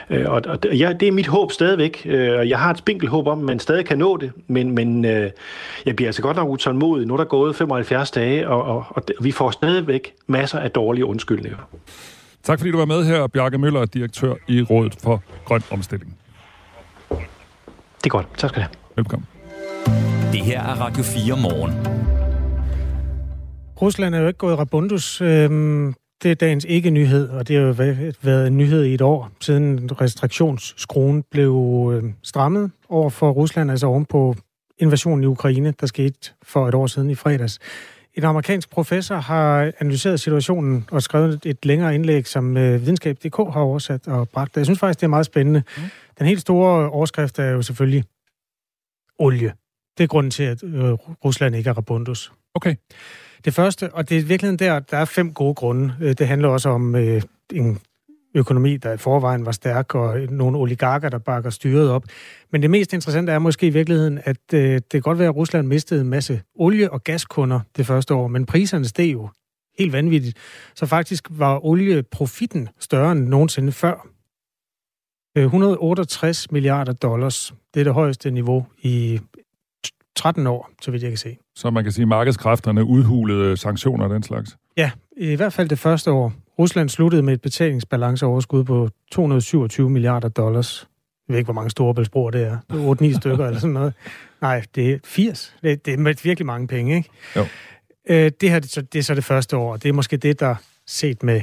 [0.09, 3.27] Øh, og, og ja, det er mit håb stadigvæk, Øh, jeg har et spinkelt håb
[3.27, 5.31] om, at man stadig kan nå det, men, men øh,
[5.85, 7.07] jeg bliver altså godt nok utålmodig.
[7.07, 11.05] Nu er der gået 75 dage, og, og, og vi får stadigvæk masser af dårlige
[11.05, 11.57] undskyldninger.
[12.43, 16.17] Tak fordi du var med her, Bjarke Møller, direktør i Rådet for Grøn Omstilling.
[17.09, 18.27] Det er godt.
[18.37, 18.75] Tak skal du have.
[18.95, 19.27] Velkommen.
[20.31, 21.73] Det her er Radio 4 morgen.
[23.81, 25.21] Rusland er jo ikke gået rabundus.
[25.21, 27.71] Øhm, det er dagens ikke-nyhed, og det har jo
[28.21, 33.87] været en nyhed i et år, siden restriktionsskruen blev øh, strammet over for Rusland, altså
[33.87, 34.35] oven på
[34.79, 37.59] invasionen i Ukraine, der skete for et år siden i fredags.
[38.13, 43.61] En amerikansk professor har analyseret situationen og skrevet et længere indlæg, som øh, videnskab.dk har
[43.61, 44.57] oversat og bragt.
[44.57, 45.63] Jeg synes faktisk, det er meget spændende.
[45.77, 45.83] Mm.
[46.19, 48.03] Den helt store overskrift er jo selvfølgelig
[49.19, 49.53] olie.
[49.97, 50.93] Det er grunden til, at øh,
[51.25, 52.31] Rusland ikke er rabundus.
[52.53, 52.75] Okay.
[53.45, 55.95] Det første, og det er virkelig der, der er fem gode grunde.
[56.01, 57.21] Øh, det handler også om øh,
[57.53, 57.79] en
[58.35, 62.03] økonomi, der i forvejen var stærk, og nogle oligarker, der bakker styret op.
[62.51, 65.35] Men det mest interessante er måske i virkeligheden, at øh, det kan godt være, at
[65.35, 69.29] Rusland mistede en masse olie- og gaskunder det første år, men priserne steg jo
[69.79, 70.37] helt vanvittigt.
[70.75, 74.07] Så faktisk var olieprofitten større end nogensinde før.
[75.37, 79.19] Øh, 168 milliarder dollars, det er det højeste niveau i
[80.15, 81.37] 13 år, så vidt jeg kan se.
[81.55, 84.57] Så man kan sige, at markedskræfterne udhulede sanktioner og den slags?
[84.77, 86.33] Ja, i hvert fald det første år.
[86.59, 90.87] Rusland sluttede med et betalingsbalanceoverskud på 227 milliarder dollars.
[91.27, 92.57] Jeg ved ikke, hvor mange storebæltsbroer det er.
[93.13, 93.93] 8-9 stykker eller sådan noget.
[94.41, 95.55] Nej, det er 80.
[95.63, 97.09] Det, det er virkelig mange penge, ikke?
[97.35, 97.45] Jo.
[98.09, 99.77] Øh, det, her, det er så det første år.
[99.77, 100.55] Det er måske det, der
[100.87, 101.41] set med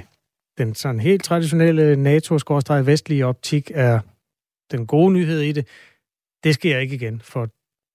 [0.58, 4.00] den sådan helt traditionelle NATO-vestlige optik er
[4.70, 5.66] den gode nyhed i det.
[6.44, 7.48] Det sker ikke igen, for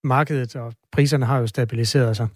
[0.04, 2.28] markedet og priserne har jo stabiliseret sig.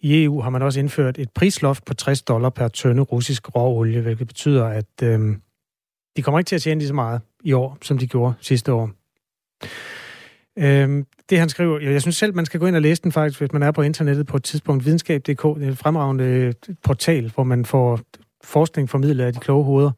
[0.00, 4.00] I EU har man også indført et prisloft på 60 dollar per tønde russisk råolie,
[4.00, 5.36] hvilket betyder, at øh,
[6.16, 8.72] de kommer ikke til at tjene lige så meget i år, som de gjorde sidste
[8.72, 8.90] år.
[10.58, 13.40] Øh, det han skriver, jeg synes selv, man skal gå ind og læse den faktisk,
[13.40, 14.84] hvis man er på internettet på et tidspunkt.
[14.84, 18.00] Videnskab.dk, det er en fremragende øh, portal, hvor man får
[18.44, 19.90] forskning formidlet af de kloge hoveder.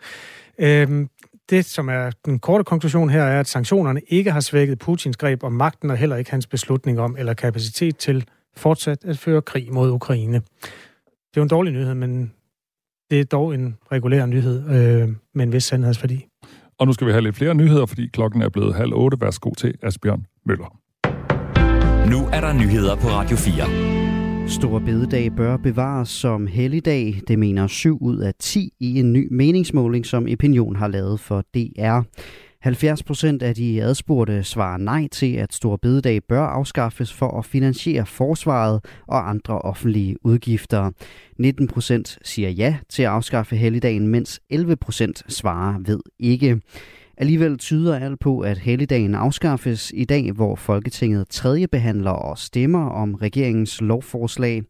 [0.59, 1.07] Øh,
[1.51, 5.45] det, som er den korte konklusion her, er, at sanktionerne ikke har svækket Putins greb
[5.45, 8.25] om magten, og heller ikke hans beslutning om eller kapacitet til
[8.57, 10.43] fortsat at føre krig mod Ukraine.
[11.35, 12.33] Det er jo en dårlig nyhed, men
[13.11, 16.27] det er dog en regulær nyhed øh, med en vis sandhedsværdi.
[16.79, 19.21] Og nu skal vi have lidt flere nyheder, fordi klokken er blevet halv otte.
[19.21, 20.79] Værsgo til Asbjørn Møller.
[22.11, 24.04] Nu er der nyheder på Radio 4.
[24.49, 29.29] Store bededag bør bevares som helligdag, det mener 7 ud af 10 i en ny
[29.31, 32.01] meningsmåling, som Opinion har lavet for DR.
[32.61, 37.45] 70 procent af de adspurgte svarer nej til, at Store Bededag bør afskaffes for at
[37.45, 40.91] finansiere forsvaret og andre offentlige udgifter.
[41.39, 46.61] 19 procent siger ja til at afskaffe helligdagen, mens 11 procent svarer ved ikke.
[47.17, 52.89] Alligevel tyder alt på, at helligdagen afskaffes i dag, hvor Folketinget tredje behandler og stemmer
[52.91, 54.63] om regeringens lovforslag.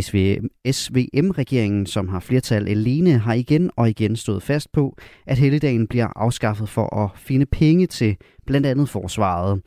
[0.00, 5.86] SVM, SVM-regeringen, som har flertal alene, har igen og igen stået fast på, at helligdagen
[5.86, 9.62] bliver afskaffet for at finde penge til blandt andet forsvaret.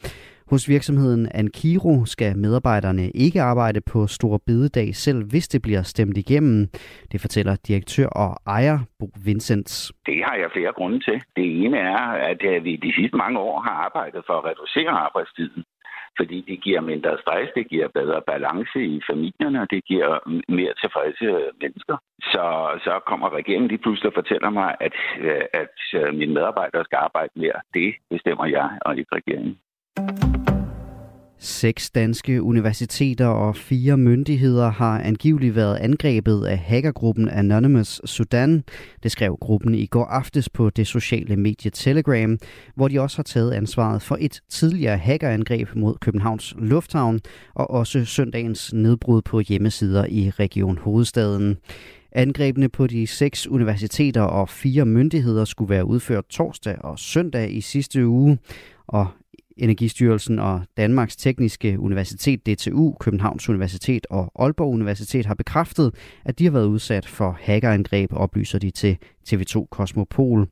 [0.50, 6.18] Hos virksomheden Ankiro skal medarbejderne ikke arbejde på Stor Bededag, selv hvis det bliver stemt
[6.18, 6.68] igennem.
[7.12, 9.92] Det fortæller direktør og ejer Bo Vincents.
[10.06, 11.18] Det har jeg flere grunde til.
[11.36, 14.90] Det ene er, at øh, vi de sidste mange år har arbejdet for at reducere
[14.90, 15.64] arbejdstiden
[16.20, 20.12] fordi det giver mindre stress, det giver bedre balance i familierne, og det giver
[20.58, 21.28] mere tilfredse
[21.62, 21.98] mennesker.
[22.34, 22.46] Så,
[22.86, 24.96] så kommer regeringen lige pludselig og fortæller mig, at,
[25.28, 27.60] øh, at øh, mine medarbejdere skal arbejde mere.
[27.74, 29.54] Det bestemmer jeg, og ikke regeringen.
[31.42, 38.64] Seks danske universiteter og fire myndigheder har angiveligt været angrebet af hackergruppen Anonymous Sudan.
[39.04, 42.38] Det skrev gruppen i går aftes på det sociale medie Telegram,
[42.76, 47.20] hvor de også har taget ansvaret for et tidligere hackerangreb mod Københavns Lufthavn
[47.56, 51.58] og også søndagens nedbrud på hjemmesider i Region Hovedstaden.
[52.12, 57.62] Angrebene på de seks universiteter og fire myndigheder skulle være udført torsdag og søndag i
[57.62, 58.38] sidste uge,
[58.88, 59.08] og
[59.60, 65.96] Energistyrelsen og Danmarks Tekniske Universitet DTU, Københavns Universitet og Aalborg Universitet har bekræftet,
[66.26, 68.98] at de har været udsat for hackerangreb, oplyser de til
[69.30, 70.48] TV2 Kosmopol.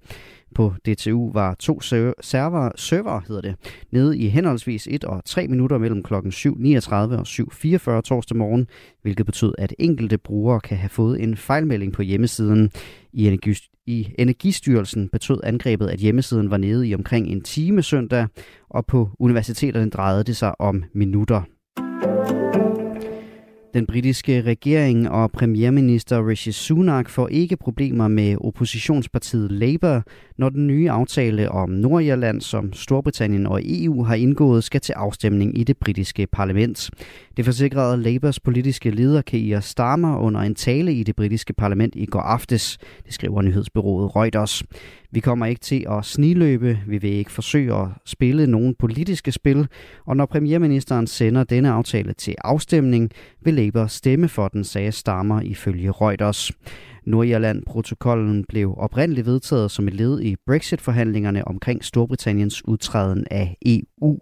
[0.57, 3.55] På DTU var to server, server hedder det,
[3.91, 6.13] nede i henholdsvis 1 og 3 minutter mellem kl.
[6.13, 8.67] 7.39 og 7.44 torsdag morgen,
[9.01, 12.71] hvilket betød, at enkelte brugere kan have fået en fejlmelding på hjemmesiden.
[13.13, 13.53] I, Energi,
[13.85, 18.27] I Energistyrelsen betød angrebet, at hjemmesiden var nede i omkring en time søndag,
[18.69, 21.41] og på universiteterne drejede det sig om minutter.
[23.77, 30.03] Den britiske regering og premierminister Rishi Sunak får ikke problemer med oppositionspartiet Labour,
[30.37, 35.57] når den nye aftale om Nordirland, som Storbritannien og EU har indgået, skal til afstemning
[35.57, 36.89] i det britiske parlament.
[37.37, 42.05] Det forsikrede Labours politiske leder Keir Starmer under en tale i det britiske parlament i
[42.05, 44.63] går aftes, det skriver nyhedsbyrået Reuters.
[45.11, 49.67] Vi kommer ikke til at sniløbe, vi vil ikke forsøge at spille nogen politiske spil,
[50.05, 55.41] og når premierministeren sender denne aftale til afstemning, vil Labour stemme for den, sagde Starmer
[55.41, 56.51] ifølge Reuters.
[57.07, 64.19] Nordirland-protokollen blev oprindeligt vedtaget som et led i Brexit-forhandlingerne omkring Storbritanniens udtræden af EU.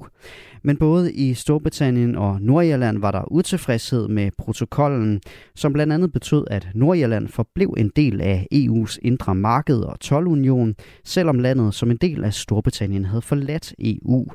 [0.64, 5.22] Men både i Storbritannien og Nordirland var der utilfredshed med protokollen,
[5.56, 10.76] som blandt andet betød, at Nordirland forblev en del af EU's indre marked og tolvunion,
[11.04, 14.26] selvom landet som en del af Storbritannien havde forladt EU.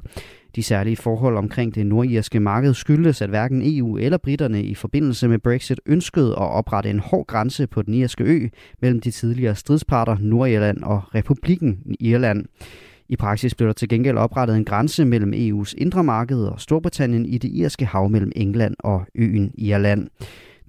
[0.56, 5.28] De særlige forhold omkring det nordirske marked skyldes, at hverken EU eller britterne i forbindelse
[5.28, 8.48] med Brexit ønskede at oprette en hård grænse på den irske ø
[8.82, 12.44] mellem de tidligere stridsparter Nordirland og Republikken Irland.
[13.08, 17.26] I praksis blev der til gengæld oprettet en grænse mellem EU's indre marked og Storbritannien
[17.26, 20.08] i det irske hav mellem England og øen Irland.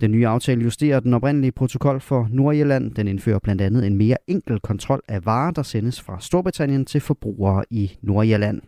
[0.01, 2.91] Den nye aftale justerer den oprindelige protokol for Nordirland.
[2.91, 7.01] Den indfører blandt andet en mere enkel kontrol af varer, der sendes fra Storbritannien til
[7.01, 8.61] forbrugere i Nordirland.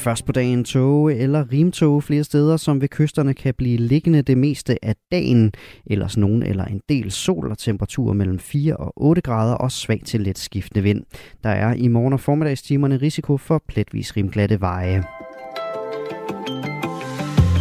[0.00, 4.38] Først på dagen tog eller rimtog flere steder, som ved kysterne kan blive liggende det
[4.38, 5.52] meste af dagen.
[5.86, 10.00] Ellers nogen eller en del sol og temperaturer mellem 4 og 8 grader og svag
[10.04, 11.02] til let skiftende vind.
[11.44, 15.02] Der er i morgen og formiddagstimerne risiko for pletvis rimglatte veje.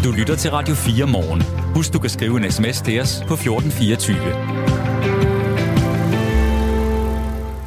[0.03, 1.41] Du lytter til Radio 4 morgen.
[1.75, 4.98] Husk, du kan skrive en sms til os på 1424.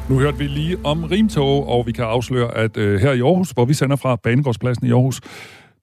[0.09, 3.51] Nu hørte vi lige om rimtog, og vi kan afsløre, at øh, her i Aarhus,
[3.51, 5.21] hvor vi sender fra Banegårdspladsen i Aarhus,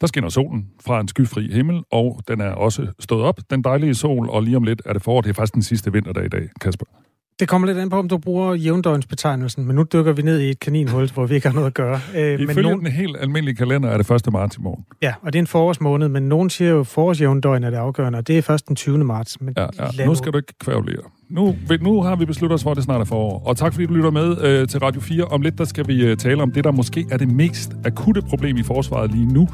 [0.00, 3.94] der skinner solen fra en skyfri himmel, og den er også stået op, den dejlige
[3.94, 5.20] sol, og lige om lidt er det forår.
[5.20, 6.86] Det er faktisk den sidste vinterdag i dag, Kasper.
[7.40, 10.50] Det kommer lidt an på, om du bruger jævndøgnsbetegnelsen, men nu dykker vi ned i
[10.50, 12.00] et kaninhul, hvor vi ikke har noget at gøre.
[12.16, 12.78] Øh, Ifølge nogen...
[12.78, 14.32] den helt almindelige kalender er det 1.
[14.32, 14.84] marts i morgen.
[15.02, 18.18] Ja, og det er en forårsmåned, men nogen siger jo, at forårsjævndøgn er det afgørende,
[18.18, 19.04] og det er først den 20.
[19.04, 19.40] marts.
[19.40, 19.66] Men ja,
[19.98, 20.06] ja.
[20.06, 21.02] Nu skal du ikke kvævlere.
[21.28, 23.42] Nu, nu har vi besluttet os for, at det snart er forår.
[23.46, 25.24] Og tak fordi du lytter med øh, til Radio 4.
[25.24, 28.22] Om lidt der skal vi øh, tale om det, der måske er det mest akutte
[28.22, 29.48] problem i forsvaret lige nu.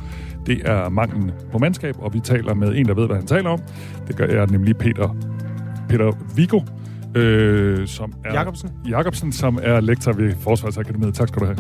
[0.47, 3.51] Det er manglen på mandskab, og vi taler med en, der ved, hvad han taler
[3.51, 3.61] om.
[4.09, 5.17] Det gør jeg nemlig Peter,
[5.89, 6.61] Peter Vigo,
[7.17, 8.35] øh, som er...
[8.35, 8.71] Jacobsen.
[8.89, 11.15] Jacobsen, som er lektor ved Forsvarsakademiet.
[11.15, 11.59] Tak skal du have.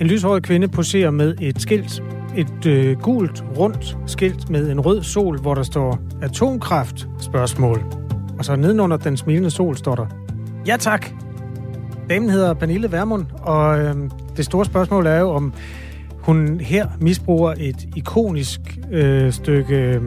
[0.00, 2.02] En lyshåret kvinde poserer med et skilt.
[2.36, 7.82] Et øh, gult, rundt skilt med en rød sol, hvor der står atomkraft spørgsmål.
[8.38, 10.06] Og så nedenunder den smilende sol står der,
[10.66, 11.06] ja tak.
[12.10, 13.94] Damen hedder Pernille Vermund, og øh,
[14.36, 15.52] det store spørgsmål er jo, om
[16.18, 18.60] hun her misbruger et ikonisk
[18.92, 20.02] øh, stykke øh,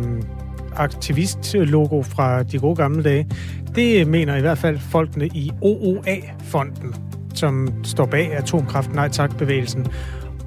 [0.76, 3.30] aktivist-logo fra de gode gamle dage.
[3.76, 6.96] Det mener i hvert fald folkene i OOA-fonden,
[7.34, 9.88] som står bag Atomkraft Nej Tak-bevægelsen,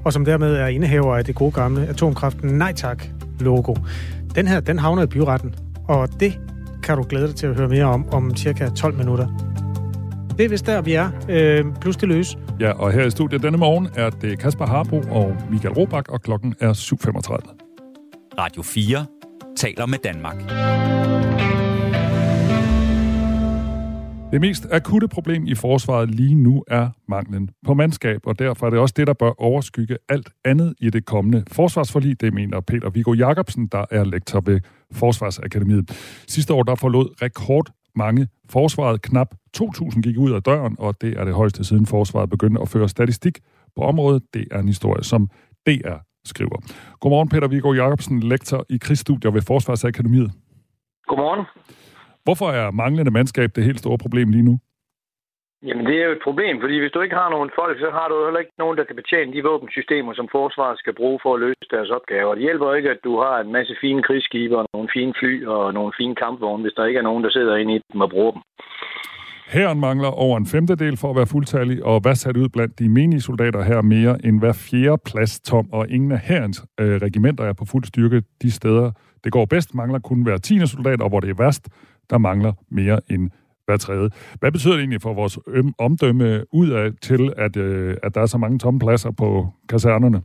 [0.05, 3.75] og som dermed er indehaver af det gode gamle Atomkraft Nej Tak-logo.
[4.35, 5.55] Den her, den havner i byretten,
[5.87, 6.39] og det
[6.83, 9.27] kan du glæde dig til at høre mere om om cirka 12 minutter.
[10.37, 11.09] Det er vist der, vi er.
[11.29, 12.37] Øh, plus det løs.
[12.59, 16.21] Ja, og her i studiet denne morgen er det Kasper Harbo og Michael Robach, og
[16.21, 18.37] klokken er 7.35.
[18.39, 19.05] Radio 4
[19.57, 20.35] taler med Danmark.
[24.33, 28.69] Det mest akutte problem i forsvaret lige nu er manglen på mandskab, og derfor er
[28.69, 32.21] det også det, der bør overskygge alt andet i det kommende forsvarsforlig.
[32.21, 34.59] Det mener Peter Viggo Jacobsen, der er lektor ved
[34.91, 35.91] Forsvarsakademiet.
[36.27, 39.01] Sidste år der forlod rekord mange forsvaret.
[39.01, 42.69] Knap 2.000 gik ud af døren, og det er det højeste siden forsvaret begyndte at
[42.69, 43.39] føre statistik
[43.75, 44.23] på området.
[44.33, 45.29] Det er en historie, som
[45.67, 46.57] DR skriver.
[46.99, 50.31] Godmorgen, Peter Viggo Jacobsen, lektor i krigsstudier ved Forsvarsakademiet.
[51.07, 51.45] Godmorgen.
[52.25, 54.59] Hvorfor er manglende mandskab det helt store problem lige nu?
[55.67, 58.07] Jamen, det er jo et problem, fordi hvis du ikke har nogen folk, så har
[58.07, 61.41] du heller ikke nogen, der kan betjene de våbensystemer, som forsvaret skal bruge for at
[61.45, 62.35] løse deres opgaver.
[62.35, 65.73] Det hjælper ikke, at du har en masse fine krigsskibe og nogle fine fly og
[65.73, 68.31] nogle fine kampvogne, hvis der ikke er nogen, der sidder inde i dem og bruger
[68.31, 68.41] dem.
[69.53, 72.89] Hæren mangler over en femtedel for at være fuldtallig, og hvad sat ud blandt de
[72.89, 77.43] menige soldater her mere end hver fjerde plads tom, og ingen af hærens øh, regimenter
[77.43, 78.91] er på fuld styrke de steder.
[79.23, 81.69] Det går bedst, mangler kun hver tiende soldat, og hvor det er værst,
[82.09, 83.29] der mangler mere end
[83.65, 84.09] hver tredje.
[84.39, 85.39] Hvad betyder det egentlig for vores
[85.77, 90.21] omdømme ud af til, at, øh, at der er så mange tomme pladser på kasernerne?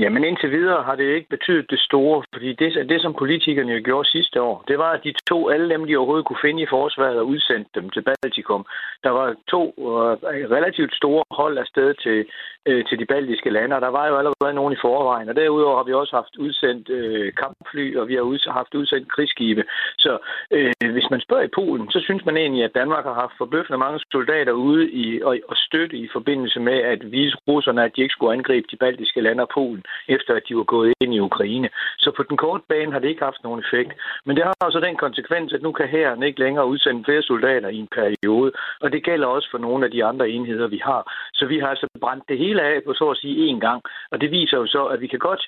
[0.00, 3.80] Jamen indtil videre har det ikke betydet det store, fordi det, det som politikerne jo
[3.84, 6.66] gjorde sidste år, det var, at de to alle dem, de overhovedet kunne finde i
[6.70, 8.66] forsvaret og udsendte dem til Baltikum.
[9.04, 10.12] Der var to uh,
[10.56, 12.26] relativt store hold afsted til,
[12.70, 15.28] uh, til de baltiske lande, og der var jo allerede nogen i forvejen.
[15.28, 19.12] Og derudover har vi også haft udsendt uh, kampfly, og vi har ud, haft udsendt
[19.12, 19.64] krigsskibe.
[19.98, 20.18] Så
[20.56, 23.78] uh, hvis man spørger i Polen, så synes man egentlig, at Danmark har haft forbløffende
[23.78, 28.02] mange soldater ude i, og, og støtte i forbindelse med at vise russerne, at de
[28.02, 31.20] ikke skulle angribe de baltiske lande og Polen efter at de var gået ind i
[31.20, 31.68] Ukraine.
[31.98, 33.92] Så på den korte bane har det ikke haft nogen effekt.
[34.26, 37.68] Men det har også den konsekvens, at nu kan hæren ikke længere udsende flere soldater
[37.68, 41.02] i en periode, og det gælder også for nogle af de andre enheder, vi har.
[41.34, 44.20] Så vi har altså brændt det hele af på så at sige én gang, og
[44.20, 45.42] det viser jo så, at vi kan godt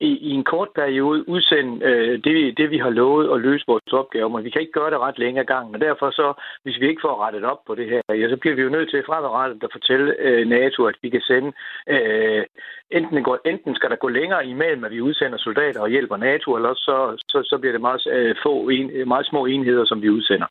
[0.00, 3.92] i, i en kort periode udsende øh, det, det, vi har lovet at løse vores
[3.92, 6.80] opgave, men vi kan ikke gøre det ret længe ad gangen, og derfor så, hvis
[6.80, 9.02] vi ikke får rettet op på det her, ja, så bliver vi jo nødt til
[9.06, 11.52] fremadrettet at fortælle øh, NATO, at vi kan sende
[11.88, 12.44] øh,
[12.90, 16.48] enten, går, enten skal der gå længere imellem, at vi udsender soldater og hjælper NATO,
[16.58, 16.96] eller så,
[17.32, 20.48] så, så bliver det meget, øh, få en, meget små enheder, som vi udsender.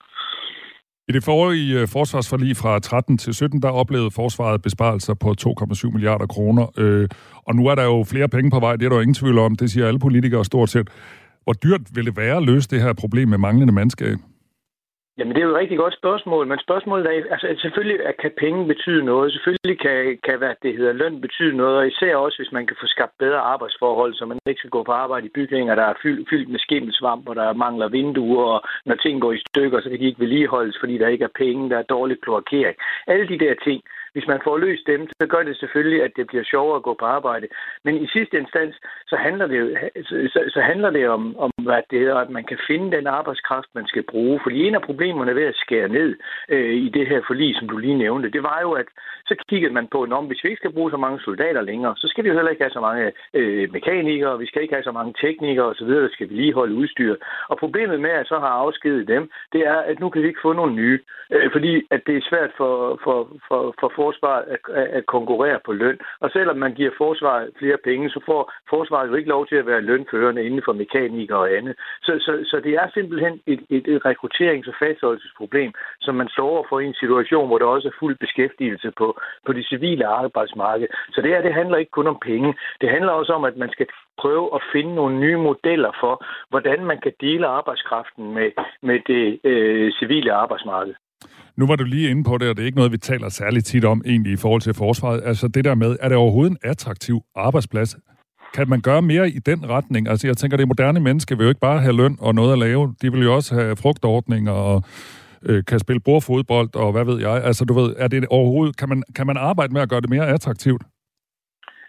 [1.09, 5.91] I det forrige øh, forsvarsforlig fra 13 til 17, der oplevede forsvaret besparelser på 2,7
[5.93, 6.65] milliarder kroner.
[6.77, 7.07] Øh,
[7.47, 9.37] og nu er der jo flere penge på vej, det er der jo ingen tvivl
[9.37, 9.55] om.
[9.55, 10.87] Det siger alle politikere stort set.
[11.43, 14.17] Hvor dyrt vil det være at løse det her problem med manglende mandskab?
[15.17, 18.67] Jamen, det er jo et rigtig godt spørgsmål, men spørgsmålet er, altså selvfølgelig kan penge
[18.67, 19.33] betyde noget.
[19.33, 22.77] Selvfølgelig kan, kan hvad det hedder, løn betyde noget, og især også, hvis man kan
[22.81, 25.93] få skabt bedre arbejdsforhold, så man ikke skal gå på arbejde i bygninger, der er
[26.03, 29.89] fyldt, fyldt med skimmelsvamp, og der mangler vinduer, og når ting går i stykker, så
[29.89, 32.77] kan de ikke vedligeholdes, fordi der ikke er penge, der er dårlig kloakering.
[33.07, 33.81] Alle de der ting,
[34.17, 36.93] hvis man får løst dem, så gør det selvfølgelig, at det bliver sjovere at gå
[36.99, 37.47] på arbejde.
[37.85, 38.75] Men i sidste instans,
[39.11, 39.59] så handler det,
[40.33, 43.69] så, så handler det om, om hvad det hedder, at man kan finde den arbejdskraft,
[43.75, 44.39] man skal bruge.
[44.43, 46.15] Fordi en af problemerne ved at skære ned
[46.49, 48.87] øh, i det her forlig, som du lige nævnte, det var jo, at
[49.29, 52.07] så kiggede man på, at hvis vi ikke skal bruge så mange soldater længere, så
[52.07, 54.91] skal vi jo heller ikke have så mange øh, mekanikere, vi skal ikke have så
[54.91, 57.15] mange teknikere osv., der skal vi lige holde udstyr.
[57.49, 60.45] Og problemet med at så har afskedet dem, det er, at nu kan vi ikke
[60.47, 60.99] få nogle nye,
[61.31, 64.59] øh, fordi at det er svært for, for, for, for forsvaret at,
[64.97, 65.99] at konkurrere på løn.
[66.23, 68.41] Og selvom man giver forsvaret flere penge, så får
[68.73, 71.75] forsvaret jo ikke lov til at være lønførende inden for mekanikere og andet.
[72.05, 75.71] Så, så, så det er simpelthen et, et, et rekrutterings- og fastholdelsesproblem,
[76.05, 79.07] som man står over for i en situation, hvor der også er fuld beskæftigelse på,
[79.45, 80.87] på det civile arbejdsmarked.
[81.13, 82.55] Så det her, det handler ikke kun om penge.
[82.81, 83.87] Det handler også om, at man skal
[84.17, 88.49] prøve at finde nogle nye modeller for, hvordan man kan dele arbejdskraften med,
[88.81, 90.95] med det øh, civile arbejdsmarked.
[91.57, 93.65] Nu var du lige inde på det, og det er ikke noget, vi taler særligt
[93.65, 95.21] tit om egentlig i forhold til forsvaret.
[95.25, 97.97] Altså det der med, er det overhovedet en attraktiv arbejdsplads?
[98.53, 100.07] Kan man gøre mere i den retning?
[100.07, 102.59] Altså jeg tænker, det moderne menneske vil jo ikke bare have løn og noget at
[102.59, 102.95] lave.
[103.01, 104.83] De vil jo også have frugtordninger og
[105.49, 107.43] øh, kan spille bordfodbold og hvad ved jeg.
[107.43, 110.09] Altså du ved, er det overhovedet, kan man, kan man arbejde med at gøre det
[110.09, 110.83] mere attraktivt?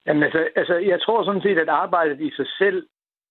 [0.06, 2.86] Jamen altså, altså, jeg tror sådan set, at arbejdet i sig selv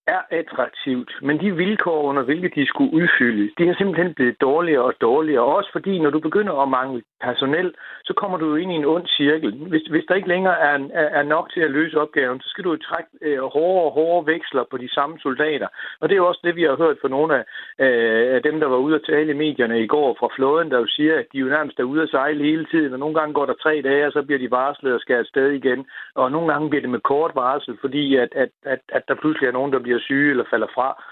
[0.07, 4.83] er attraktivt, men de vilkår, under hvilke de skulle udfylde, de er simpelthen blevet dårligere
[4.83, 5.43] og dårligere.
[5.43, 8.85] Også fordi, når du begynder at mangle personel, så kommer du jo ind i en
[8.85, 9.51] ond cirkel.
[9.71, 12.63] Hvis, hvis der ikke længere er, er, er nok til at løse opgaven, så skal
[12.63, 15.67] du jo trække øh, hårdere og hårdere veksler på de samme soldater.
[15.99, 17.43] Og det er jo også det, vi har hørt fra nogle af,
[17.85, 20.79] øh, af dem, der var ude at tale i medierne i går fra flåden, der
[20.79, 23.33] jo siger, at de jo nærmest er ude at sejle hele tiden, og nogle gange
[23.33, 25.85] går der tre dage, og så bliver de varslet og skal afsted igen.
[26.15, 29.47] Og nogle gange bliver det med kort varsel, fordi at, at, at, at der pludselig
[29.47, 31.03] er nogen, der bliver syge eller falder fra.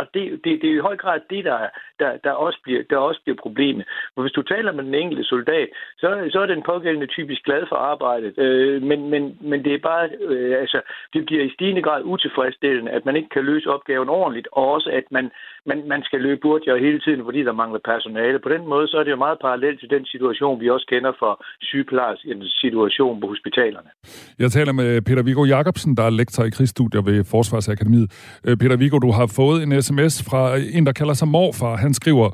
[0.00, 1.58] Og det, det, det er i høj grad det, der,
[2.00, 3.84] der, der, også bliver, der også bliver problemet.
[4.14, 7.62] For hvis du taler med den enkelte soldat, så, så er den pågældende typisk glad
[7.68, 8.38] for arbejdet.
[8.38, 10.80] Øh, men, men, men det er bare, øh, altså,
[11.12, 14.90] det bliver i stigende grad utilfredsstillende, at man ikke kan løse opgaven ordentligt, og også
[14.90, 15.30] at man,
[15.66, 18.38] man, man skal løbe hurtigere hele tiden, fordi der mangler personale.
[18.38, 21.12] På den måde, så er det jo meget parallelt til den situation, vi også kender
[21.18, 23.90] for sygeplejerskens situation på hospitalerne.
[24.38, 28.08] Jeg taler med Peter Viggo Jacobsen, der er lektor i krigsstudier ved Forsvarsakademiet.
[28.46, 31.76] Øh, Peter Viggo, du har fået en sms fra en, der kalder sig morfar.
[31.76, 32.30] Han skriver,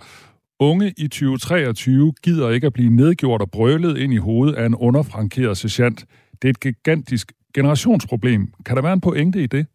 [0.60, 4.74] Unge i 2023 gider ikke at blive nedgjort og brølet ind i hovedet af en
[4.74, 6.00] underfrankeret sergeant.
[6.42, 8.42] Det er et gigantisk generationsproblem.
[8.66, 9.66] Kan der være en pointe i det?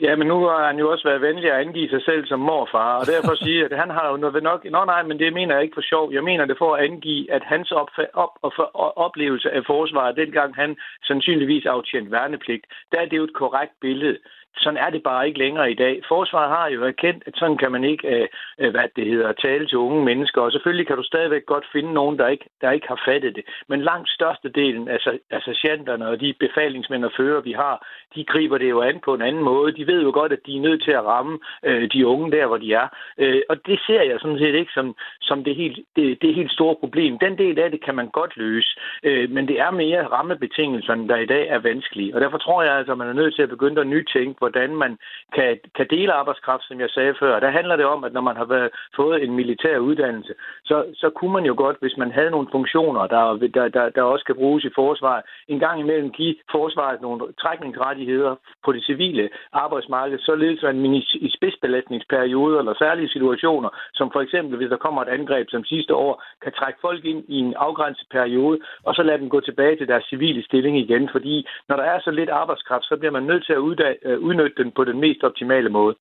[0.00, 2.92] Ja, men nu har han jo også været venlig at angive sig selv som morfar,
[3.00, 4.64] og derfor sige, at han har jo noget nok...
[4.64, 6.12] Nå nej, men det mener jeg ikke for sjov.
[6.12, 8.66] Jeg mener det for at angive, at hans op, op, og for,
[9.06, 14.18] oplevelse af forsvaret, dengang han sandsynligvis aftjent værnepligt, der er det jo et korrekt billede
[14.56, 16.02] sådan er det bare ikke længere i dag.
[16.08, 18.28] Forsvaret har jo erkendt, at sådan kan man ikke, øh,
[18.58, 20.40] øh, hvad det hedder, tale til unge mennesker.
[20.42, 23.44] Og selvfølgelig kan du stadigvæk godt finde nogen, der ikke, der ikke har fattet det.
[23.68, 24.98] Men langt størstedelen af,
[25.30, 29.14] af sergeanterne og de befalingsmænd og fører, vi har, de griber det jo an på
[29.14, 29.76] en anden måde.
[29.76, 32.46] De ved jo godt, at de er nødt til at ramme øh, de unge der,
[32.46, 32.88] hvor de er.
[33.18, 36.52] Øh, og det ser jeg sådan set ikke som, som det, helt, det, det helt
[36.52, 37.18] store problem.
[37.18, 38.70] Den del af det kan man godt løse.
[39.02, 42.14] Øh, men det er mere rammebetingelserne, der i dag er vanskelige.
[42.14, 44.70] Og derfor tror jeg altså, at man er nødt til at begynde at nytænke, hvordan
[44.84, 44.92] man
[45.36, 47.40] kan, kan dele arbejdskraft, som jeg sagde før.
[47.40, 50.34] Der handler det om, at når man har været, fået en militær uddannelse,
[50.64, 53.22] så, så kunne man jo godt, hvis man havde nogle funktioner, der,
[53.56, 58.34] der, der, der også kan bruges i forsvaret, en gang imellem give forsvaret nogle trækningsrettigheder
[58.64, 60.94] på det civile arbejdsmarked, således at man
[61.26, 65.94] i spidsbelastningsperioder eller særlige situationer, som for eksempel hvis der kommer et angreb som sidste
[65.94, 69.76] år, kan trække folk ind i en afgrænset periode, og så lade dem gå tilbage
[69.76, 71.08] til deres civile stilling igen.
[71.12, 74.62] Fordi når der er så lidt arbejdskraft, så bliver man nødt til at øh, udnytte
[74.62, 75.94] den på den mest optimale måde.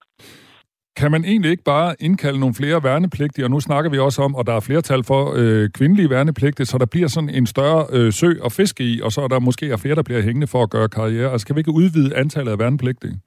[0.96, 4.36] Kan man egentlig ikke bare indkalde nogle flere værnepligtige, og nu snakker vi også om,
[4.36, 8.14] og der er flertal for øh, kvindelige værnepligtige, så der bliver sådan en større øh,
[8.14, 10.64] sø at fiske i, og så er der måske er flere, der bliver hængende for
[10.64, 11.32] at gøre karriere.
[11.32, 13.20] Altså kan vi ikke udvide antallet af værnepligtige?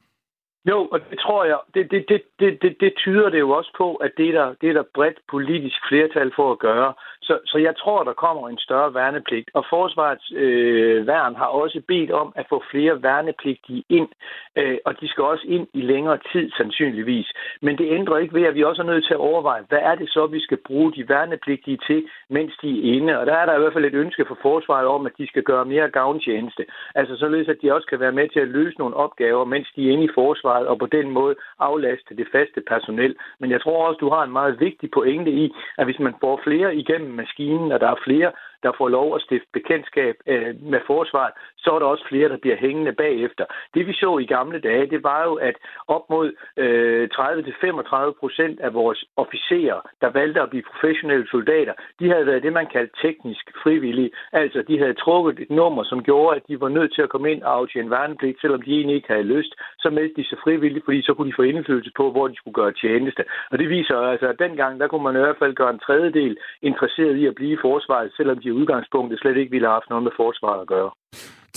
[0.71, 3.73] Jo, og det tror jeg, det, det, det, det, det, det tyder det jo også
[3.77, 6.95] på, at det er, der, det er der bredt politisk flertal for at gøre.
[7.23, 9.51] Så, så jeg tror, der kommer en større værnepligt.
[9.55, 14.09] Og Forsvarets øh, værn har også bedt om at få flere værnepligtige ind,
[14.57, 17.29] øh, og de skal også ind i længere tid sandsynligvis.
[17.63, 19.95] Men det ændrer ikke ved, at vi også er nødt til at overveje, hvad er
[19.95, 23.19] det så, vi skal bruge de værnepligtige til, mens de er inde.
[23.19, 25.43] Og der er der i hvert fald et ønske for Forsvaret om, at de skal
[25.43, 26.65] gøre mere gavntjeneste.
[26.95, 29.89] Altså således, at de også kan være med til at løse nogle opgaver, mens de
[29.89, 33.15] er inde i Forsvaret, og på den måde aflaste det faste personel.
[33.41, 36.41] Men jeg tror også, du har en meget vigtig pointe i, at hvis man får
[36.45, 38.33] flere igennem maskinen, og der er flere,
[38.65, 42.37] der får lov at stifte bekendtskab øh, med forsvaret, så er der også flere, der
[42.45, 43.45] bliver hængende bagefter.
[43.75, 45.57] Det vi så i gamle dage, det var jo, at
[45.89, 52.11] op mod øh, 30-35 procent af vores officerer, der valgte at blive professionelle soldater, de
[52.13, 54.11] havde været det, man kaldte teknisk frivillige.
[54.33, 57.33] Altså, de havde trukket et nummer, som gjorde, at de var nødt til at komme
[57.33, 59.53] ind og aftjene værnepligt, selvom de egentlig ikke havde lyst.
[59.79, 62.55] Så meldte de sig frivilligt, fordi så kunne de få indflydelse på, hvor de skulle
[62.55, 63.25] gøre tjeneste.
[63.51, 66.37] Og det viser altså, at dengang, der kunne man i hvert fald gøre en tredjedel
[66.63, 70.05] interesseret i at blive i forsvaret, selvom de udgangspunktet slet ikke ville have haft noget
[70.05, 70.91] med forsvaret at gøre.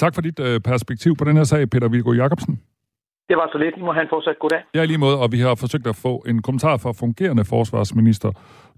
[0.01, 2.55] Tak for dit øh, perspektiv på den her sag, Peter Viggo Jacobsen.
[3.29, 3.75] Det var så lidt.
[3.77, 4.61] I må have en fortsat god dag.
[4.75, 8.31] Ja, lige måde, og vi har forsøgt at få en kommentar fra fungerende forsvarsminister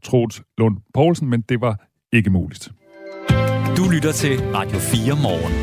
[0.03, 1.76] Troels Lund Poulsen, men det var
[2.13, 2.70] ikke muligt.
[3.78, 5.53] Du lytter til Radio 4 morgen.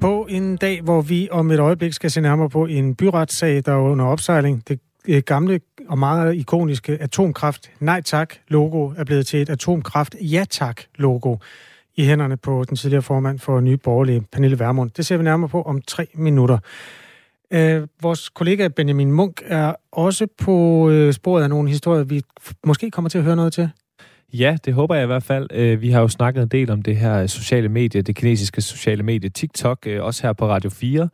[0.00, 3.72] På en dag, hvor vi om et øjeblik skal se nærmere på en byretssag, der
[3.72, 4.68] er under opsejling.
[4.68, 10.14] Det Øh, gamle og meget ikoniske atomkraft nej tak logo er blevet til et atomkraft
[10.20, 11.36] ja tak logo
[11.96, 14.90] i hænderne på den tidligere formand for Nye Borgerlige, Pernille Vermund.
[14.90, 16.58] Det ser vi nærmere på om tre minutter.
[17.50, 22.22] Øh, vores kollega Benjamin Munk er også på øh, sporet af nogle historier, vi
[22.66, 23.70] måske kommer til at høre noget til.
[24.32, 25.46] Ja, det håber jeg i hvert fald.
[25.52, 28.60] Øh, vi har jo snakket en del om det her øh, sociale medie, det kinesiske
[28.60, 31.08] sociale medie TikTok, øh, også her på Radio 4.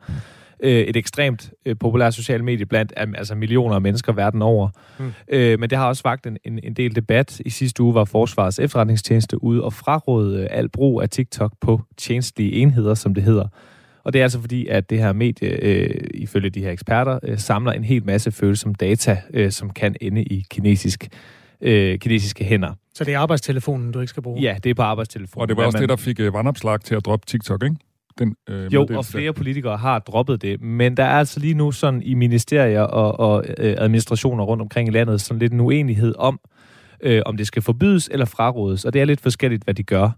[0.63, 4.69] Øh, et ekstremt populært socialt medie blandt altså millioner af mennesker verden over.
[4.99, 5.13] Mm.
[5.31, 7.41] Men det har også vagt en, en, en del debat.
[7.45, 12.51] I sidste uge var Forsvarets efterretningstjeneste ude og fraråde al brug af TikTok på tjenestlige
[12.51, 13.47] enheder, som det hedder.
[14.03, 17.39] Og det er altså fordi, at det her medie, øh, ifølge de her eksperter, øh,
[17.39, 21.07] samler en hel masse følsomme data, øh, som kan ende i kinesisk,
[21.61, 22.73] øh, kinesiske hænder.
[22.93, 24.41] Så det er arbejdstelefonen, du ikke skal bruge?
[24.41, 25.41] Ja, det er på arbejdstelefonen.
[25.41, 25.81] Og det var også man...
[25.81, 27.75] det, der fik øh, vandopslag til at droppe TikTok, ikke?
[28.19, 31.71] Den, øh, jo, og flere politikere har droppet det, men der er altså lige nu
[31.71, 36.15] sådan i ministerier og, og øh, administrationer rundt omkring i landet sådan lidt en uenighed
[36.17, 36.39] om,
[37.01, 40.09] øh, om det skal forbydes eller frarådes, og det er lidt forskelligt, hvad de gør.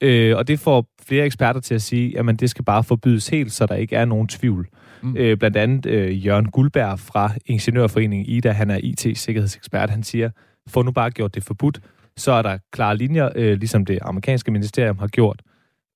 [0.00, 3.52] Øh, og det får flere eksperter til at sige, at det skal bare forbydes helt,
[3.52, 4.68] så der ikke er nogen tvivl.
[5.02, 5.16] Mm.
[5.16, 10.30] Øh, blandt andet øh, Jørgen Guldberg fra Ingeniørforeningen IDA, han er IT-sikkerhedsekspert, han siger,
[10.68, 11.80] få nu bare gjort det forbudt,
[12.16, 15.42] så er der klare linjer, øh, ligesom det amerikanske ministerium har gjort.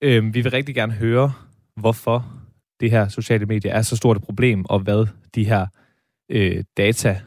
[0.02, 1.32] Øh, vi vil rigtig gerne høre,
[1.76, 2.26] hvorfor
[2.80, 5.66] det her sociale medier er så stort et problem, og hvad de her
[6.30, 7.20] øh, data,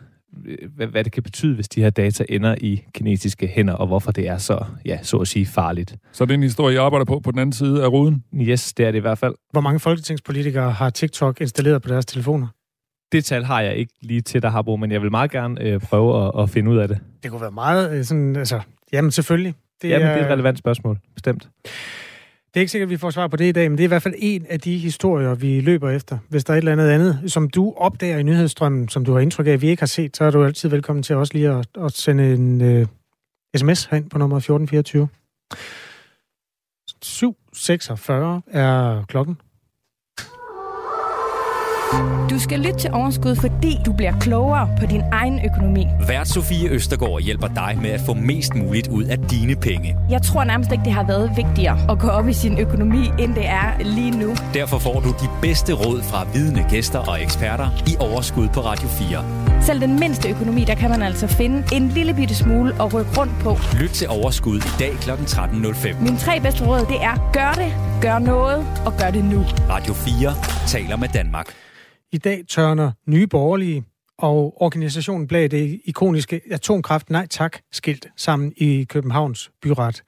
[0.76, 4.12] hvad, hvad det kan betyde, hvis de her data ender i kinesiske hænder, og hvorfor
[4.12, 5.96] det er så, ja, så at sige, farligt.
[6.12, 8.24] Så det er en historie, jeg arbejder på på den anden side af ruden?
[8.36, 9.36] Yes, det er det i hvert fald.
[9.52, 12.48] Hvor mange folketingspolitikere har TikTok installeret på deres telefoner?
[13.12, 15.80] Det tal har jeg ikke lige til dig, Harbo, men jeg vil meget gerne øh,
[15.80, 17.00] prøve at, at finde ud af det.
[17.24, 18.62] Det kunne være meget øh, sådan, altså,
[18.94, 19.54] jamen selvfølgelig.
[19.82, 21.50] Det jamen, er, det er et relevant spørgsmål, bestemt.
[22.54, 23.88] Det er ikke sikkert, at vi får svar på det i dag, men det er
[23.88, 26.18] i hvert fald en af de historier, vi løber efter.
[26.30, 29.20] Hvis der er et eller andet andet, som du opdager i nyhedsstrømmen, som du har
[29.20, 31.50] indtryk af, at vi ikke har set, så er du altid velkommen til også lige
[31.50, 32.88] at, at sende en øh, uh,
[33.56, 35.08] sms herind på nummer 1424.
[37.06, 39.38] 7.46 er klokken.
[42.30, 45.88] Du skal lytte til Overskud, fordi du bliver klogere på din egen økonomi.
[46.08, 49.98] Vært Sofie Østergaard hjælper dig med at få mest muligt ud af dine penge.
[50.10, 53.36] Jeg tror nærmest ikke, det har været vigtigere at gå op i sin økonomi, end
[53.36, 54.36] det er lige nu.
[54.54, 58.88] Derfor får du de bedste råd fra vidne gæster og eksperter i Overskud på Radio
[58.88, 59.26] 4.
[59.62, 63.12] Selv den mindste økonomi, der kan man altså finde en lille bitte smule at rykke
[63.20, 63.58] rundt på.
[63.80, 65.10] Lyt til Overskud i dag kl.
[65.10, 66.04] 13.05.
[66.04, 69.46] Mine tre bedste råd, det er gør det, gør noget og gør det nu.
[69.70, 70.36] Radio 4
[70.68, 71.48] taler med Danmark.
[72.14, 73.84] I dag tørner nye borgerlige
[74.18, 80.04] og organisationen bag det ikoniske Atomkraft Nej Tak skilt sammen i Københavns byret.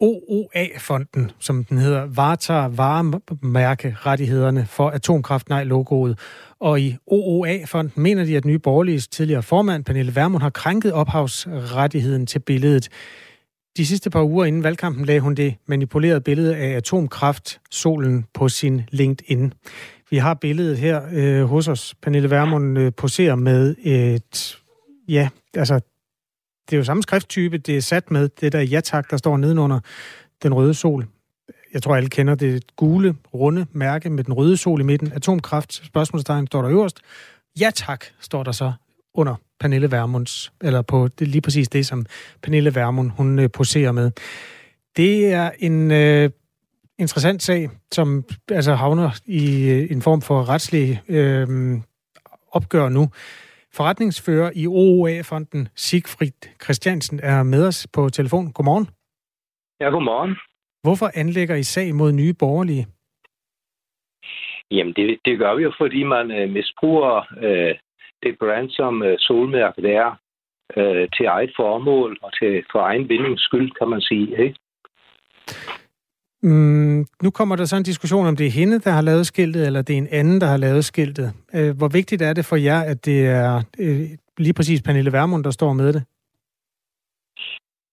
[0.00, 6.18] OOA-fonden, som den hedder, varetager varemærkerettighederne for Atomkraft Nej-logoet.
[6.60, 12.26] Og i OOA-fonden mener de, at nye borgerliges tidligere formand, Pernille Vermund, har krænket ophavsrettigheden
[12.26, 12.88] til billedet.
[13.76, 18.48] De sidste par uger inden valgkampen lagde hun det manipulerede billede af atomkraft solen på
[18.48, 19.52] sin LinkedIn.
[20.10, 21.94] Vi har billedet her øh, hos os.
[22.02, 24.58] Pernille Vermund øh, poserer med et...
[25.08, 25.74] Ja, altså,
[26.70, 29.80] det er jo samme skrifttype, det er sat med det der ja-tak, der står nedenunder
[30.42, 31.06] den røde sol.
[31.72, 35.12] Jeg tror, alle kender det gule, runde mærke med den røde sol i midten.
[35.12, 37.00] Atomkraft, spørgsmålstegn, står der øverst.
[37.60, 38.72] Ja tak, står der så
[39.14, 42.06] under Pernille Vermunds, eller på det, lige præcis det, som
[42.42, 44.10] Pernille Vermund, hun øh, poserer med.
[44.96, 46.30] Det er en øh,
[46.98, 51.46] interessant sag, som altså havner i øh, en form for retslig øh,
[52.52, 53.04] opgør nu.
[53.76, 58.52] Forretningsfører i OOA-fonden, Sigfrid Christiansen, er med os på telefon.
[58.52, 58.86] Godmorgen.
[59.80, 60.36] Ja, godmorgen.
[60.82, 62.86] Hvorfor anlægger I sag mod nye borgerlige?
[64.70, 67.74] Jamen, det, det gør vi jo, fordi man øh, misbruger øh,
[68.22, 70.08] det brand, som øh, solmærket er,
[70.76, 74.42] øh, til eget formål og til for egen vindings skyld, kan man sige.
[74.44, 74.58] Ikke?
[76.42, 79.66] Mm, nu kommer der så en diskussion om, det er hende, der har lavet skiltet,
[79.66, 81.32] eller det er en anden, der har lavet skiltet.
[81.54, 84.00] Øh, hvor vigtigt er det for jer, at det er øh,
[84.38, 86.02] lige præcis Pernille Vermund, der står med det?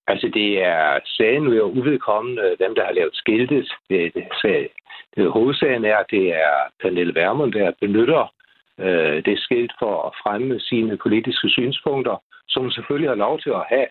[0.07, 3.67] Altså, det er sagen ved uvedkommende, øh, dem, der har lavet skiltet.
[3.89, 4.67] Det, det, det,
[5.15, 8.33] det, hovedsagen er, at det er Pernille Vermund, der benytter
[8.79, 12.17] øh, det skilt for at fremme sine politiske synspunkter,
[12.47, 13.87] som selvfølgelig har lov til at have.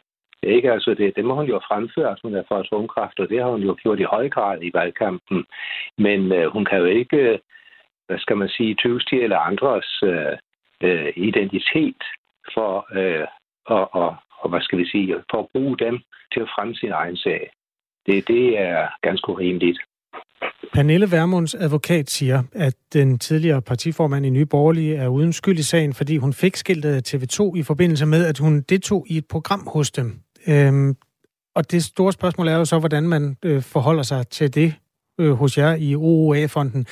[0.47, 0.73] Ikke?
[0.73, 3.51] Altså det, det må hun jo fremføre, at hun er for atomkraft, og det har
[3.51, 5.45] hun jo gjort i høj grad i valgkampen.
[5.99, 7.39] Men øh, hun kan jo ikke, øh,
[8.07, 10.37] hvad skal man sige, tyvstige eller andres øh,
[10.83, 12.03] øh, identitet
[12.55, 13.27] for øh,
[13.67, 15.99] og, og, og, hvad skal vi sige, for at bruge dem
[16.33, 17.51] til at fremme sin egen sag.
[18.07, 19.79] Det, det er ganske urimeligt.
[20.73, 25.63] Pernille Vermunds advokat siger, at den tidligere partiformand i Nye Borgerlige er uden skyld i
[25.63, 29.27] sagen, fordi hun fik skiltet af TV2 i forbindelse med, at hun deltog i et
[29.31, 30.24] program hos dem.
[30.49, 30.97] Øhm,
[31.55, 34.75] og det store spørgsmål er jo så, hvordan man øh, forholder sig til det
[35.21, 36.87] øh, hos jer i OOA-fonden.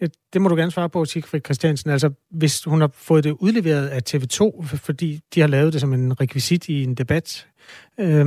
[0.00, 1.90] Øh, det må du gerne svare på, Sigfrid Christiansen.
[1.90, 4.40] Altså, hvis hun har fået det udleveret af TV2,
[4.86, 7.48] fordi de har lavet det som en rekvisit i en debat,
[8.00, 8.26] øh,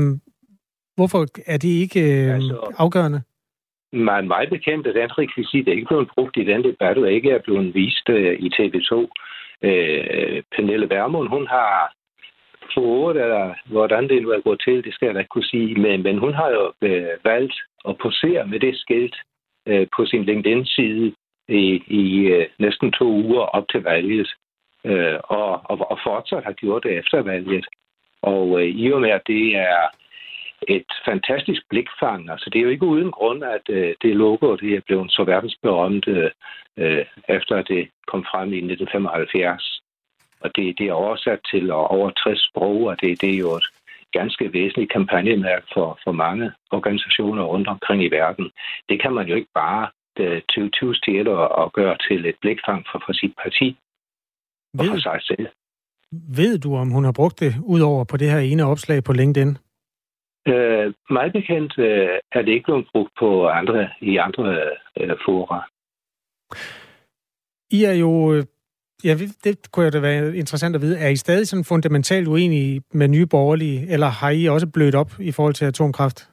[0.96, 3.22] hvorfor er det ikke øh, altså, afgørende?
[3.94, 7.32] Man meget bekendt, at den rekvisit er ikke blevet brugt i den debat, og ikke
[7.32, 8.94] er blevet vist øh, i TV2.
[9.68, 11.94] Øh, Pernille Vermund, hun har
[12.74, 15.76] fået, eller hvordan det nu er gået til, det skal jeg da ikke kunne sige,
[15.76, 17.56] men, men hun har jo øh, valgt
[17.90, 19.16] at posere med det skilt
[19.68, 21.14] øh, på sin LinkedIn-side
[21.48, 24.30] i, i øh, næsten to uger op til valget,
[24.86, 27.66] øh, og, og, og fortsat har gjort det efter valget.
[28.22, 29.80] Og øh, i og med, at det er
[30.68, 32.30] et fantastisk blikfang.
[32.32, 35.24] Altså, det er jo ikke uden grund, at øh, det logo det er blevet så
[35.24, 36.32] verdensberømt, øh,
[36.78, 39.83] øh efter det kom frem i 1975.
[40.44, 43.68] Og det, det er oversat til over 60 sprog, og det, det er jo et
[44.12, 48.52] ganske væsentligt kampagnemærke for, for mange organisationer rundt omkring i verden.
[48.90, 49.88] Det kan man jo ikke bare
[50.20, 51.28] øh, tyve til
[51.64, 53.78] at gøre til et blikfang for, for sit parti
[54.80, 55.48] og for sig selv.
[56.38, 59.14] Ved du, om hun har brugt det ud over på det her ene opslag på
[59.14, 59.58] LinkedIn?
[60.48, 64.44] Øh, meget bekendt øh, er det ikke blevet brugt på andre, i andre
[65.00, 65.70] øh, fora.
[67.72, 68.44] I er jo, øh,
[69.04, 73.08] ja, det kunne da være interessant at vide, er I stadig sådan fundamentalt uenige med
[73.08, 76.20] nye borgerlige, eller har I også blødt op i forhold til atomkraft?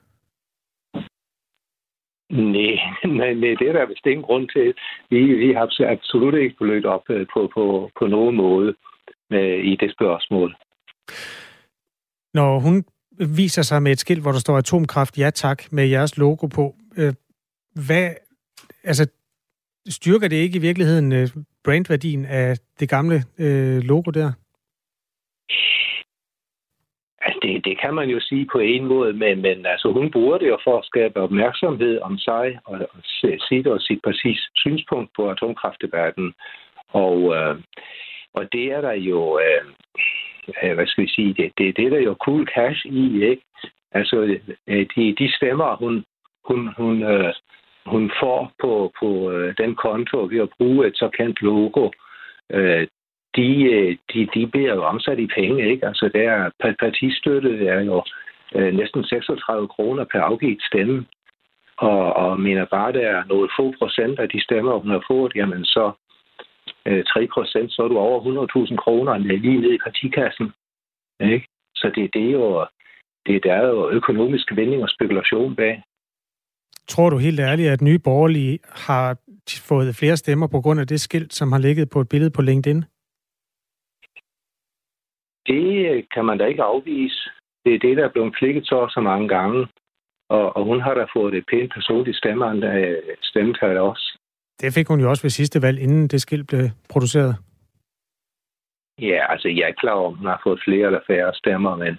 [2.31, 4.75] Nej, nej, nej det er der vist ingen grund til.
[5.11, 8.75] Vi, vi har absolut ikke blødt op øh, på, på, på nogen måde
[9.31, 10.57] med, i det spørgsmål.
[12.35, 12.85] Når hun
[13.37, 16.75] viser sig med et skilt, hvor der står atomkraft, ja tak, med jeres logo på.
[16.97, 17.13] Øh,
[17.87, 18.11] hvad,
[18.85, 19.07] altså,
[19.89, 21.29] styrker det ikke i virkeligheden øh,
[21.65, 24.33] brandværdien af det gamle øh, logo der?
[27.23, 30.39] Altså, det, det kan man jo sige på en måde, men, men altså, hun bruger
[30.39, 33.01] det jo for at skabe opmærksomhed om sig og, og
[33.49, 36.35] sit og sit præcis synspunkt på atomkraftdebatten.
[36.89, 37.57] Og, øh,
[38.35, 39.39] og det er der jo...
[39.39, 39.65] Øh,
[40.63, 43.43] øh, hvad skal vi sige, det, det, det er der jo cool cash i, ikke?
[43.93, 44.17] Altså,
[44.67, 46.05] øh, de, de stemmer, hun,
[46.45, 47.35] hun, hun, øh,
[47.87, 51.91] hun får på, på øh, den konto ved at bruge et såkaldt logo,
[52.51, 52.87] øh,
[53.37, 55.87] de, øh, de, de bliver jo omsat i penge, ikke?
[55.87, 56.51] Altså, der
[56.81, 58.03] partistøtte er jo
[58.55, 61.07] øh, næsten 36 kroner per afgivet stemme.
[61.77, 65.33] Og, og mener bare, der er nogle få procent af de stemmer, hun har fået,
[65.35, 65.93] jamen så,
[66.87, 68.21] øh, 3 procent, så er du over
[68.67, 70.53] 100.000 kroner lige ned i partikassen.
[71.21, 71.47] Ikke?
[71.75, 72.67] Så det, det er jo
[73.27, 75.83] det, der er jo økonomisk vinding og spekulation bag.
[76.93, 79.17] Tror du helt ærligt, at nye borgerlige har
[79.69, 82.43] fået flere stemmer på grund af det skilt, som har ligget på et billede på
[82.43, 82.85] LinkedIn?
[85.47, 87.31] Det kan man da ikke afvise.
[87.65, 89.67] Det er det, der er blevet klikket så så mange gange.
[90.29, 92.17] Og, og hun har da fået et pænt personligt
[93.23, 94.19] stemmetal også.
[94.61, 97.37] Det fik hun jo også ved sidste valg, inden det skilt blev produceret.
[99.01, 101.99] Ja, altså jeg er klar over, at hun har fået flere eller færre stemmer, men,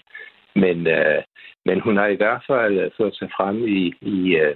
[0.55, 1.23] men, øh,
[1.65, 4.55] men hun har i hvert fald øh, ført sig frem i, i øh,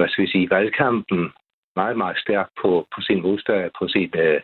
[0.00, 1.20] hvad skal vi sige, valgkampen
[1.76, 4.40] meget, meget stærkt på, på sin modstand, på sin, øh,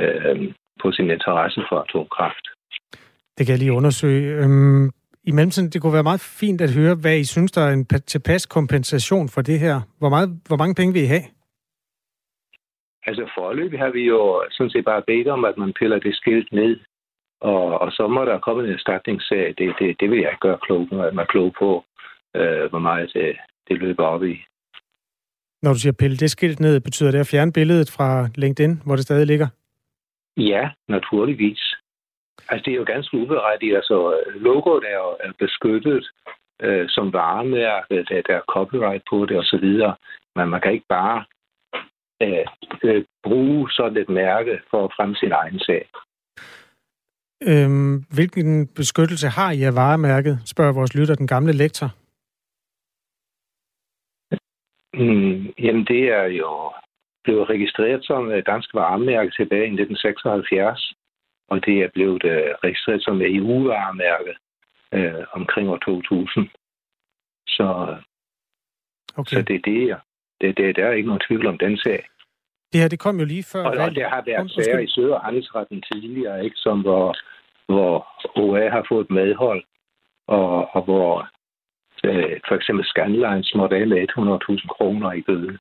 [0.00, 2.44] øh, på sin interesse for atomkraft.
[3.36, 4.26] Det kan jeg lige undersøge.
[4.42, 4.84] Øhm,
[5.28, 7.86] I mellemtiden, det kunne være meget fint at høre, hvad I synes, der er en
[8.12, 9.76] tilpas kompensation for det her.
[9.98, 11.26] Hvor, meget, hvor mange penge vil I have?
[13.08, 16.52] Altså forløb har vi jo sådan set bare bedt om, at man piller det skilt
[16.52, 16.80] ned,
[17.40, 19.54] og, og så må der komme en erstatningssag.
[19.58, 21.84] Det, det, det vil jeg ikke gøre klog, at man er klog på,
[22.36, 23.36] øh, hvor meget det,
[23.68, 24.34] det løber op i.
[25.62, 28.96] Når du siger pille det skilt ned, betyder det at fjerne billedet fra LinkedIn, hvor
[28.96, 29.48] det stadig ligger?
[30.36, 31.74] Ja, naturligvis.
[32.48, 33.76] Altså, det er jo ganske uberettigt.
[33.76, 33.96] Altså,
[34.40, 36.10] logoet er jo beskyttet
[36.62, 39.68] øh, som varemærke, der, der er copyright på det osv.,
[40.36, 41.24] men man kan ikke bare
[42.22, 42.46] øh,
[42.84, 45.88] øh, bruge sådan et mærke for at fremme sin egen sag.
[47.42, 51.94] Øhm, hvilken beskyttelse har I af varemærket, spørger vores lytter, den gamle lektor.
[54.98, 56.72] Mm, jamen, det er jo
[57.24, 60.92] blevet registreret som dansk varemærke tilbage i 1976,
[61.48, 64.32] og det er blevet uh, registreret som EU-varemærke
[64.96, 66.48] uh, omkring år 2000.
[67.46, 67.96] Så,
[69.16, 69.36] okay.
[69.36, 69.96] så det er det,
[70.40, 72.08] det, det, der er ikke nogen tvivl om den sag.
[72.72, 73.64] Det her, det kom jo lige før.
[73.64, 77.16] Og, og der har været sager i Sød- og Handelsretten tidligere, ikke, som hvor,
[77.66, 79.64] hvor OA har fået medhold,
[80.26, 81.28] og, og hvor
[82.04, 85.58] øh, for eksempel Scandlines måtte af med 100.000 kroner i bøde.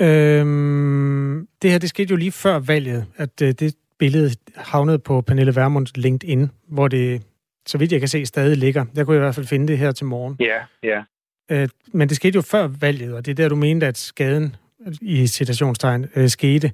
[0.00, 5.20] Øhm, det her, det skete jo lige før valget, at øh, det billede havnede på
[5.20, 7.22] Pernille Vermunds LinkedIn, hvor det,
[7.66, 8.84] så vidt jeg kan se, stadig ligger.
[8.96, 10.36] Der kunne jeg i hvert fald finde det her til morgen.
[10.40, 11.02] Ja, ja.
[11.50, 14.56] Øh, men det skete jo før valget, og det er der, du mente, at skaden
[15.02, 16.72] i citationstegn øh, skete.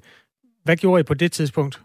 [0.63, 1.81] Hvad gjorde I på det tidspunkt?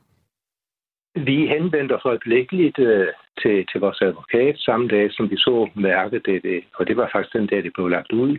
[1.14, 3.06] Vi henvendte os øjeblikkeligt øh,
[3.42, 6.64] til, til vores advokat samme dag, som vi så mærket det, det.
[6.74, 8.38] Og det var faktisk den dag, det blev lagt ud,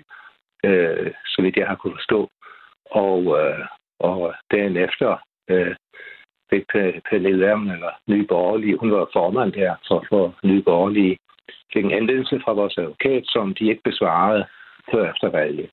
[0.64, 2.30] øh, så vidt jeg har kunnet forstå.
[2.92, 3.66] Og, øh,
[4.00, 5.10] og dagen efter
[5.50, 5.76] øh,
[6.50, 6.64] fik
[7.10, 11.18] Pernille Vermund, eller Nye Borgerlige, hun var formand der for, for Nye Borgerlige,
[11.74, 14.46] fik en anvendelse fra vores advokat, som de ikke besvarede
[14.92, 15.70] før efter valget.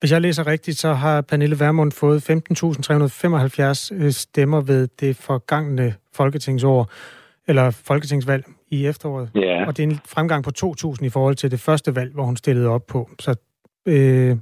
[0.00, 5.94] Hvis jeg læser rigtigt, så har Pernille Vermund fået 15.375 øh, stemmer ved det forgangne
[6.14, 6.90] folketingsår,
[7.48, 9.30] eller folketingsvalg i efteråret.
[9.34, 9.66] Ja.
[9.66, 12.36] Og det er en fremgang på 2.000 i forhold til det første valg, hvor hun
[12.36, 13.08] stillede op på.
[13.18, 13.30] Så
[13.88, 14.36] øh,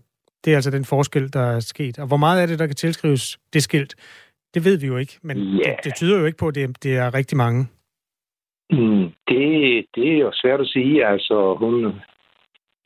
[0.44, 1.98] det er altså den forskel, der er sket.
[1.98, 3.94] Og hvor meget af det, der kan tilskrives det skilt,
[4.54, 5.18] det ved vi jo ikke.
[5.22, 5.70] Men ja.
[5.70, 7.60] det, det tyder jo ikke på, at det, det er rigtig mange.
[8.70, 9.48] Mm, det,
[9.94, 11.06] det er jo svært at sige.
[11.06, 11.74] Altså, hun,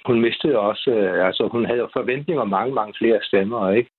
[0.06, 3.90] hun mistede også, øh, altså hun havde jo forventninger om mange, mange flere stemmer, ikke?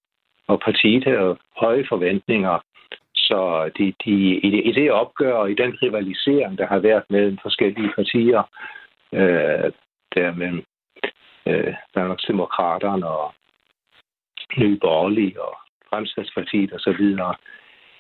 [0.47, 2.59] Og partiet havde høje forventninger.
[3.30, 4.16] Så de, de,
[4.46, 8.44] i, det, i det opgør og i den rivalisering, der har været mellem forskellige partier,
[9.14, 9.72] øh,
[10.16, 10.64] der mellem
[11.48, 13.34] øh, Danmarks Demokraterne og
[14.58, 15.58] Nye Borgerlige og
[15.90, 17.36] Fremskridspartiet og så videre,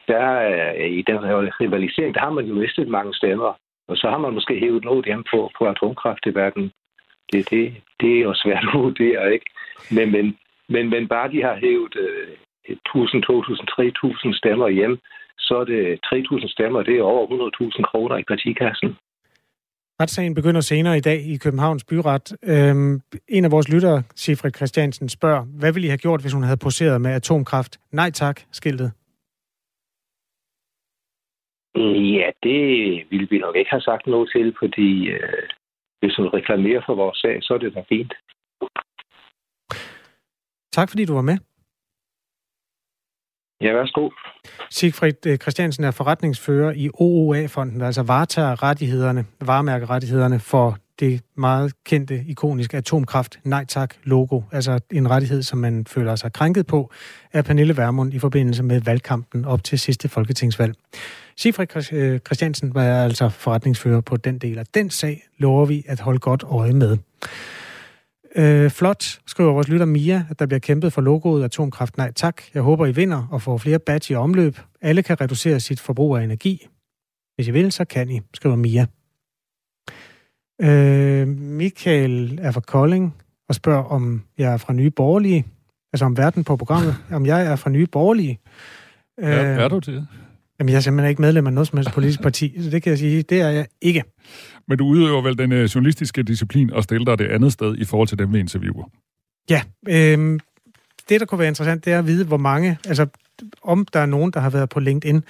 [0.07, 1.19] der øh, i den
[1.61, 3.53] rivalisering, der har man jo mistet mange stemmer.
[3.87, 6.71] Og så har man måske hævet noget hjem på, på atomkraftdebatten
[7.31, 9.45] det, det, det er jo svært at vurdere, ikke?
[9.91, 10.37] Men, men,
[10.69, 12.27] men, men bare de har hævet øh,
[12.69, 12.75] 1.000,
[13.29, 13.65] 2.000,
[14.31, 14.99] 3.000 stemmer hjem,
[15.39, 17.23] så er det 3.000 stemmer, det er over
[17.77, 18.89] 100.000 kroner i partikassen.
[20.01, 22.27] Retssagen begynder senere i dag i Københavns Byret.
[22.43, 26.43] Øhm, en af vores lyttere, Sifrid Christiansen, spørger, hvad ville I have gjort, hvis hun
[26.43, 27.79] havde poseret med atomkraft?
[27.91, 28.91] Nej tak, skiltet.
[32.17, 32.61] Ja, det
[33.11, 35.43] ville vi nok ikke have sagt noget til, fordi øh,
[35.99, 38.13] hvis hun reklamerer for vores sag, så er det da fint.
[40.71, 41.37] Tak fordi du var med.
[43.61, 44.09] Ja, værsgo.
[44.69, 51.73] Sigfrid eh, Christiansen er forretningsfører i OOA-fonden, der altså varetager rettighederne, varemærkerettighederne for det meget
[51.85, 54.41] kendte, ikoniske atomkraft Nej Tak logo.
[54.51, 56.91] Altså en rettighed, som man føler sig krænket på
[57.33, 60.73] af Pernille Vermund i forbindelse med valgkampen op til sidste folketingsvalg.
[61.37, 65.99] Sifrid eh, Christiansen var altså forretningsfører på den del af den sag, lover vi at
[65.99, 66.97] holde godt øje med.
[68.37, 72.41] Øh, flot, skriver vores lytter Mia, at der bliver kæmpet for logoet Atomkraft Nej Tak.
[72.53, 74.57] Jeg håber, I vinder og får flere badge i omløb.
[74.81, 76.67] Alle kan reducere sit forbrug af energi.
[77.35, 78.85] Hvis I vil, så kan I, skriver Mia.
[80.61, 83.15] Øh, Michael er fra Kolding
[83.49, 85.45] og spørger, om jeg er fra Nye Borgerlige.
[85.93, 86.95] Altså om verden på programmet.
[87.11, 88.39] om jeg er fra Nye Borgerlige.
[89.19, 90.07] Øh, er, er du det?
[90.59, 92.89] Jamen, jeg er simpelthen ikke medlem af noget som helst politisk parti, så det kan
[92.89, 94.03] jeg sige, det er jeg ikke.
[94.67, 97.85] Men du udøver vel den uh, journalistiske disciplin og stiller dig det andet sted i
[97.85, 98.89] forhold til dem, vi interviewer?
[99.49, 100.39] Ja, øh,
[101.09, 103.07] det der kunne være interessant, det er at vide, hvor mange, altså
[103.61, 105.23] om der er nogen, der har været på LinkedIn,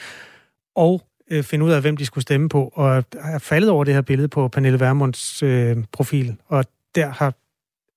[0.75, 1.01] og
[1.31, 4.01] øh, finde ud af, hvem de skulle stemme på, og er faldet over det her
[4.01, 6.65] billede på Pernille Vermunds øh, profil, og
[6.95, 7.33] der har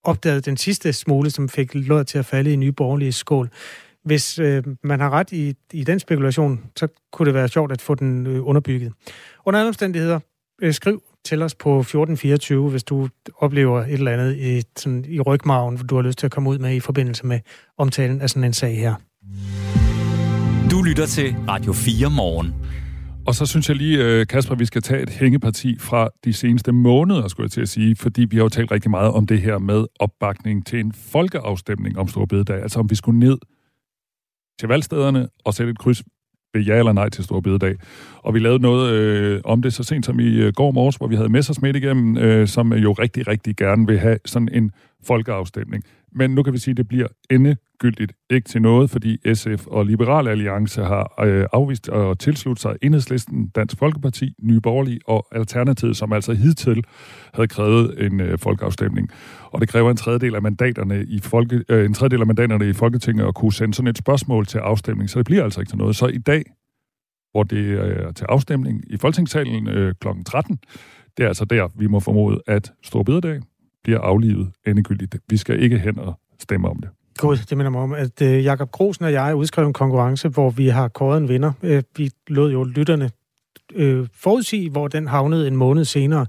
[0.05, 3.51] opdaget den sidste smule, som fik lov til at falde i nye borgerlige skål.
[4.05, 7.81] Hvis øh, man har ret i, i den spekulation, så kunne det være sjovt at
[7.81, 8.93] få den øh, underbygget.
[9.47, 10.21] Under alle omstændigheder,
[10.63, 15.21] øh, skriv til os på 1424, hvis du oplever et eller andet i, sådan, i
[15.21, 17.41] rygmagen, hvor du har lyst til at komme ud med i forbindelse med
[17.79, 18.95] omtalen af sådan en sag her.
[20.71, 22.55] Du lytter til Radio 4 morgen.
[23.27, 26.73] Og så synes jeg lige, øh, Kasper, vi skal tage et hængeparti fra de seneste
[26.73, 29.41] måneder, skulle jeg til at sige, fordi vi har jo talt rigtig meget om det
[29.43, 33.39] her med opbakning til en folkeafstemning om Storbededag, altså om vi skulle ned
[34.61, 36.03] til valgstederne og sætte et kryds
[36.55, 37.75] ved ja eller nej til Stor Bededag.
[38.17, 41.07] Og vi lavede noget øh, om det så sent som i øh, går morges, hvor
[41.07, 44.73] vi havde Messersmith igennem, øh, som jo rigtig, rigtig gerne vil have sådan en
[45.07, 45.85] folkeafstemning.
[46.13, 49.87] Men nu kan vi sige, at det bliver endegyldigt ikke til noget, fordi SF og
[49.87, 55.97] Liberal Alliance har øh, afvist at tilslutte sig Enhedslisten, Dansk Folkeparti, Nye Borgerlige og Alternativet,
[55.97, 56.85] som altså hidtil
[57.35, 59.09] havde krævet en øh, folkeafstemning.
[59.43, 62.73] Og det kræver en tredjedel af mandaterne i folke, øh, en tredjedel af mandaterne i
[62.73, 65.79] Folketinget at kunne sende sådan et spørgsmål til afstemning, så det bliver altså ikke til
[65.79, 65.97] noget.
[65.97, 66.43] Så i dag,
[67.33, 70.09] hvor det øh, er til afstemning i Folketingssalen øh, kl.
[70.27, 70.59] 13,
[71.17, 73.41] det er altså der, vi må formode, at Storbededag
[73.85, 75.16] bliver aflivet endegyldigt.
[75.28, 76.89] Vi skal ikke hen og stemme om det.
[77.18, 80.51] God, det minder mig om, at øh, Jakob Grosen og jeg udskrev en konkurrence, hvor
[80.51, 81.53] vi har kåret en vinder.
[81.62, 83.11] Øh, vi lod jo lytterne
[83.74, 86.26] øh, forudsige, hvor den havnede en måned senere.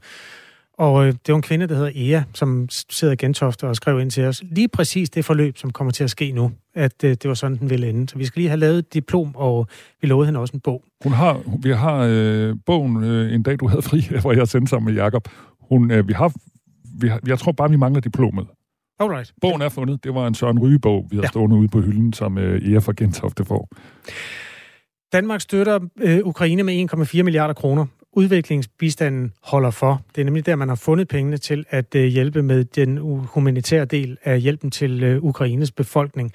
[0.82, 4.00] Og øh, det var en kvinde, der hedder Ea, som sidder i Gentofte og skrev
[4.00, 7.10] ind til os lige præcis det forløb, som kommer til at ske nu, at øh,
[7.10, 8.10] det var sådan, den ville ende.
[8.10, 9.68] Så vi skal lige have lavet et diplom, og
[10.02, 10.84] vi lovede hende også en bog.
[11.04, 14.70] Hun har, vi har øh, bogen øh, En dag, du havde fri, hvor jeg sendte
[14.70, 15.28] sammen med Jakob.
[15.60, 16.34] Hun, øh, vi har,
[17.02, 18.48] vi har, jeg tror bare, vi mangler diplomet.
[19.00, 19.34] Alright.
[19.42, 20.04] Bogen er fundet.
[20.04, 21.28] Det var en Søren Ryge-bog, vi har ja.
[21.28, 23.70] stående ude på hylden, som øh, Ea fra Gentofte får.
[25.14, 30.02] Danmark støtter øh, Ukraine med 1,4 milliarder kroner udviklingsbistanden holder for.
[30.16, 33.86] Det er nemlig der, man har fundet pengene til at øh, hjælpe med den humanitære
[33.86, 36.34] del af hjælpen til øh, Ukraines befolkning.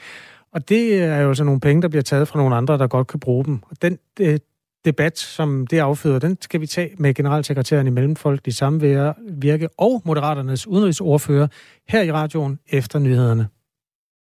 [0.52, 3.06] Og det er jo så nogle penge, der bliver taget fra nogle andre, der godt
[3.06, 3.58] kan bruge dem.
[3.70, 4.38] Og den øh,
[4.86, 10.66] debat, som det afføder, den skal vi tage med generalsekretæren i Mellemfolkelig Samvirke og Moderaternes
[10.66, 11.48] udenrigsordfører
[11.88, 13.48] her i radioen efter nyhederne.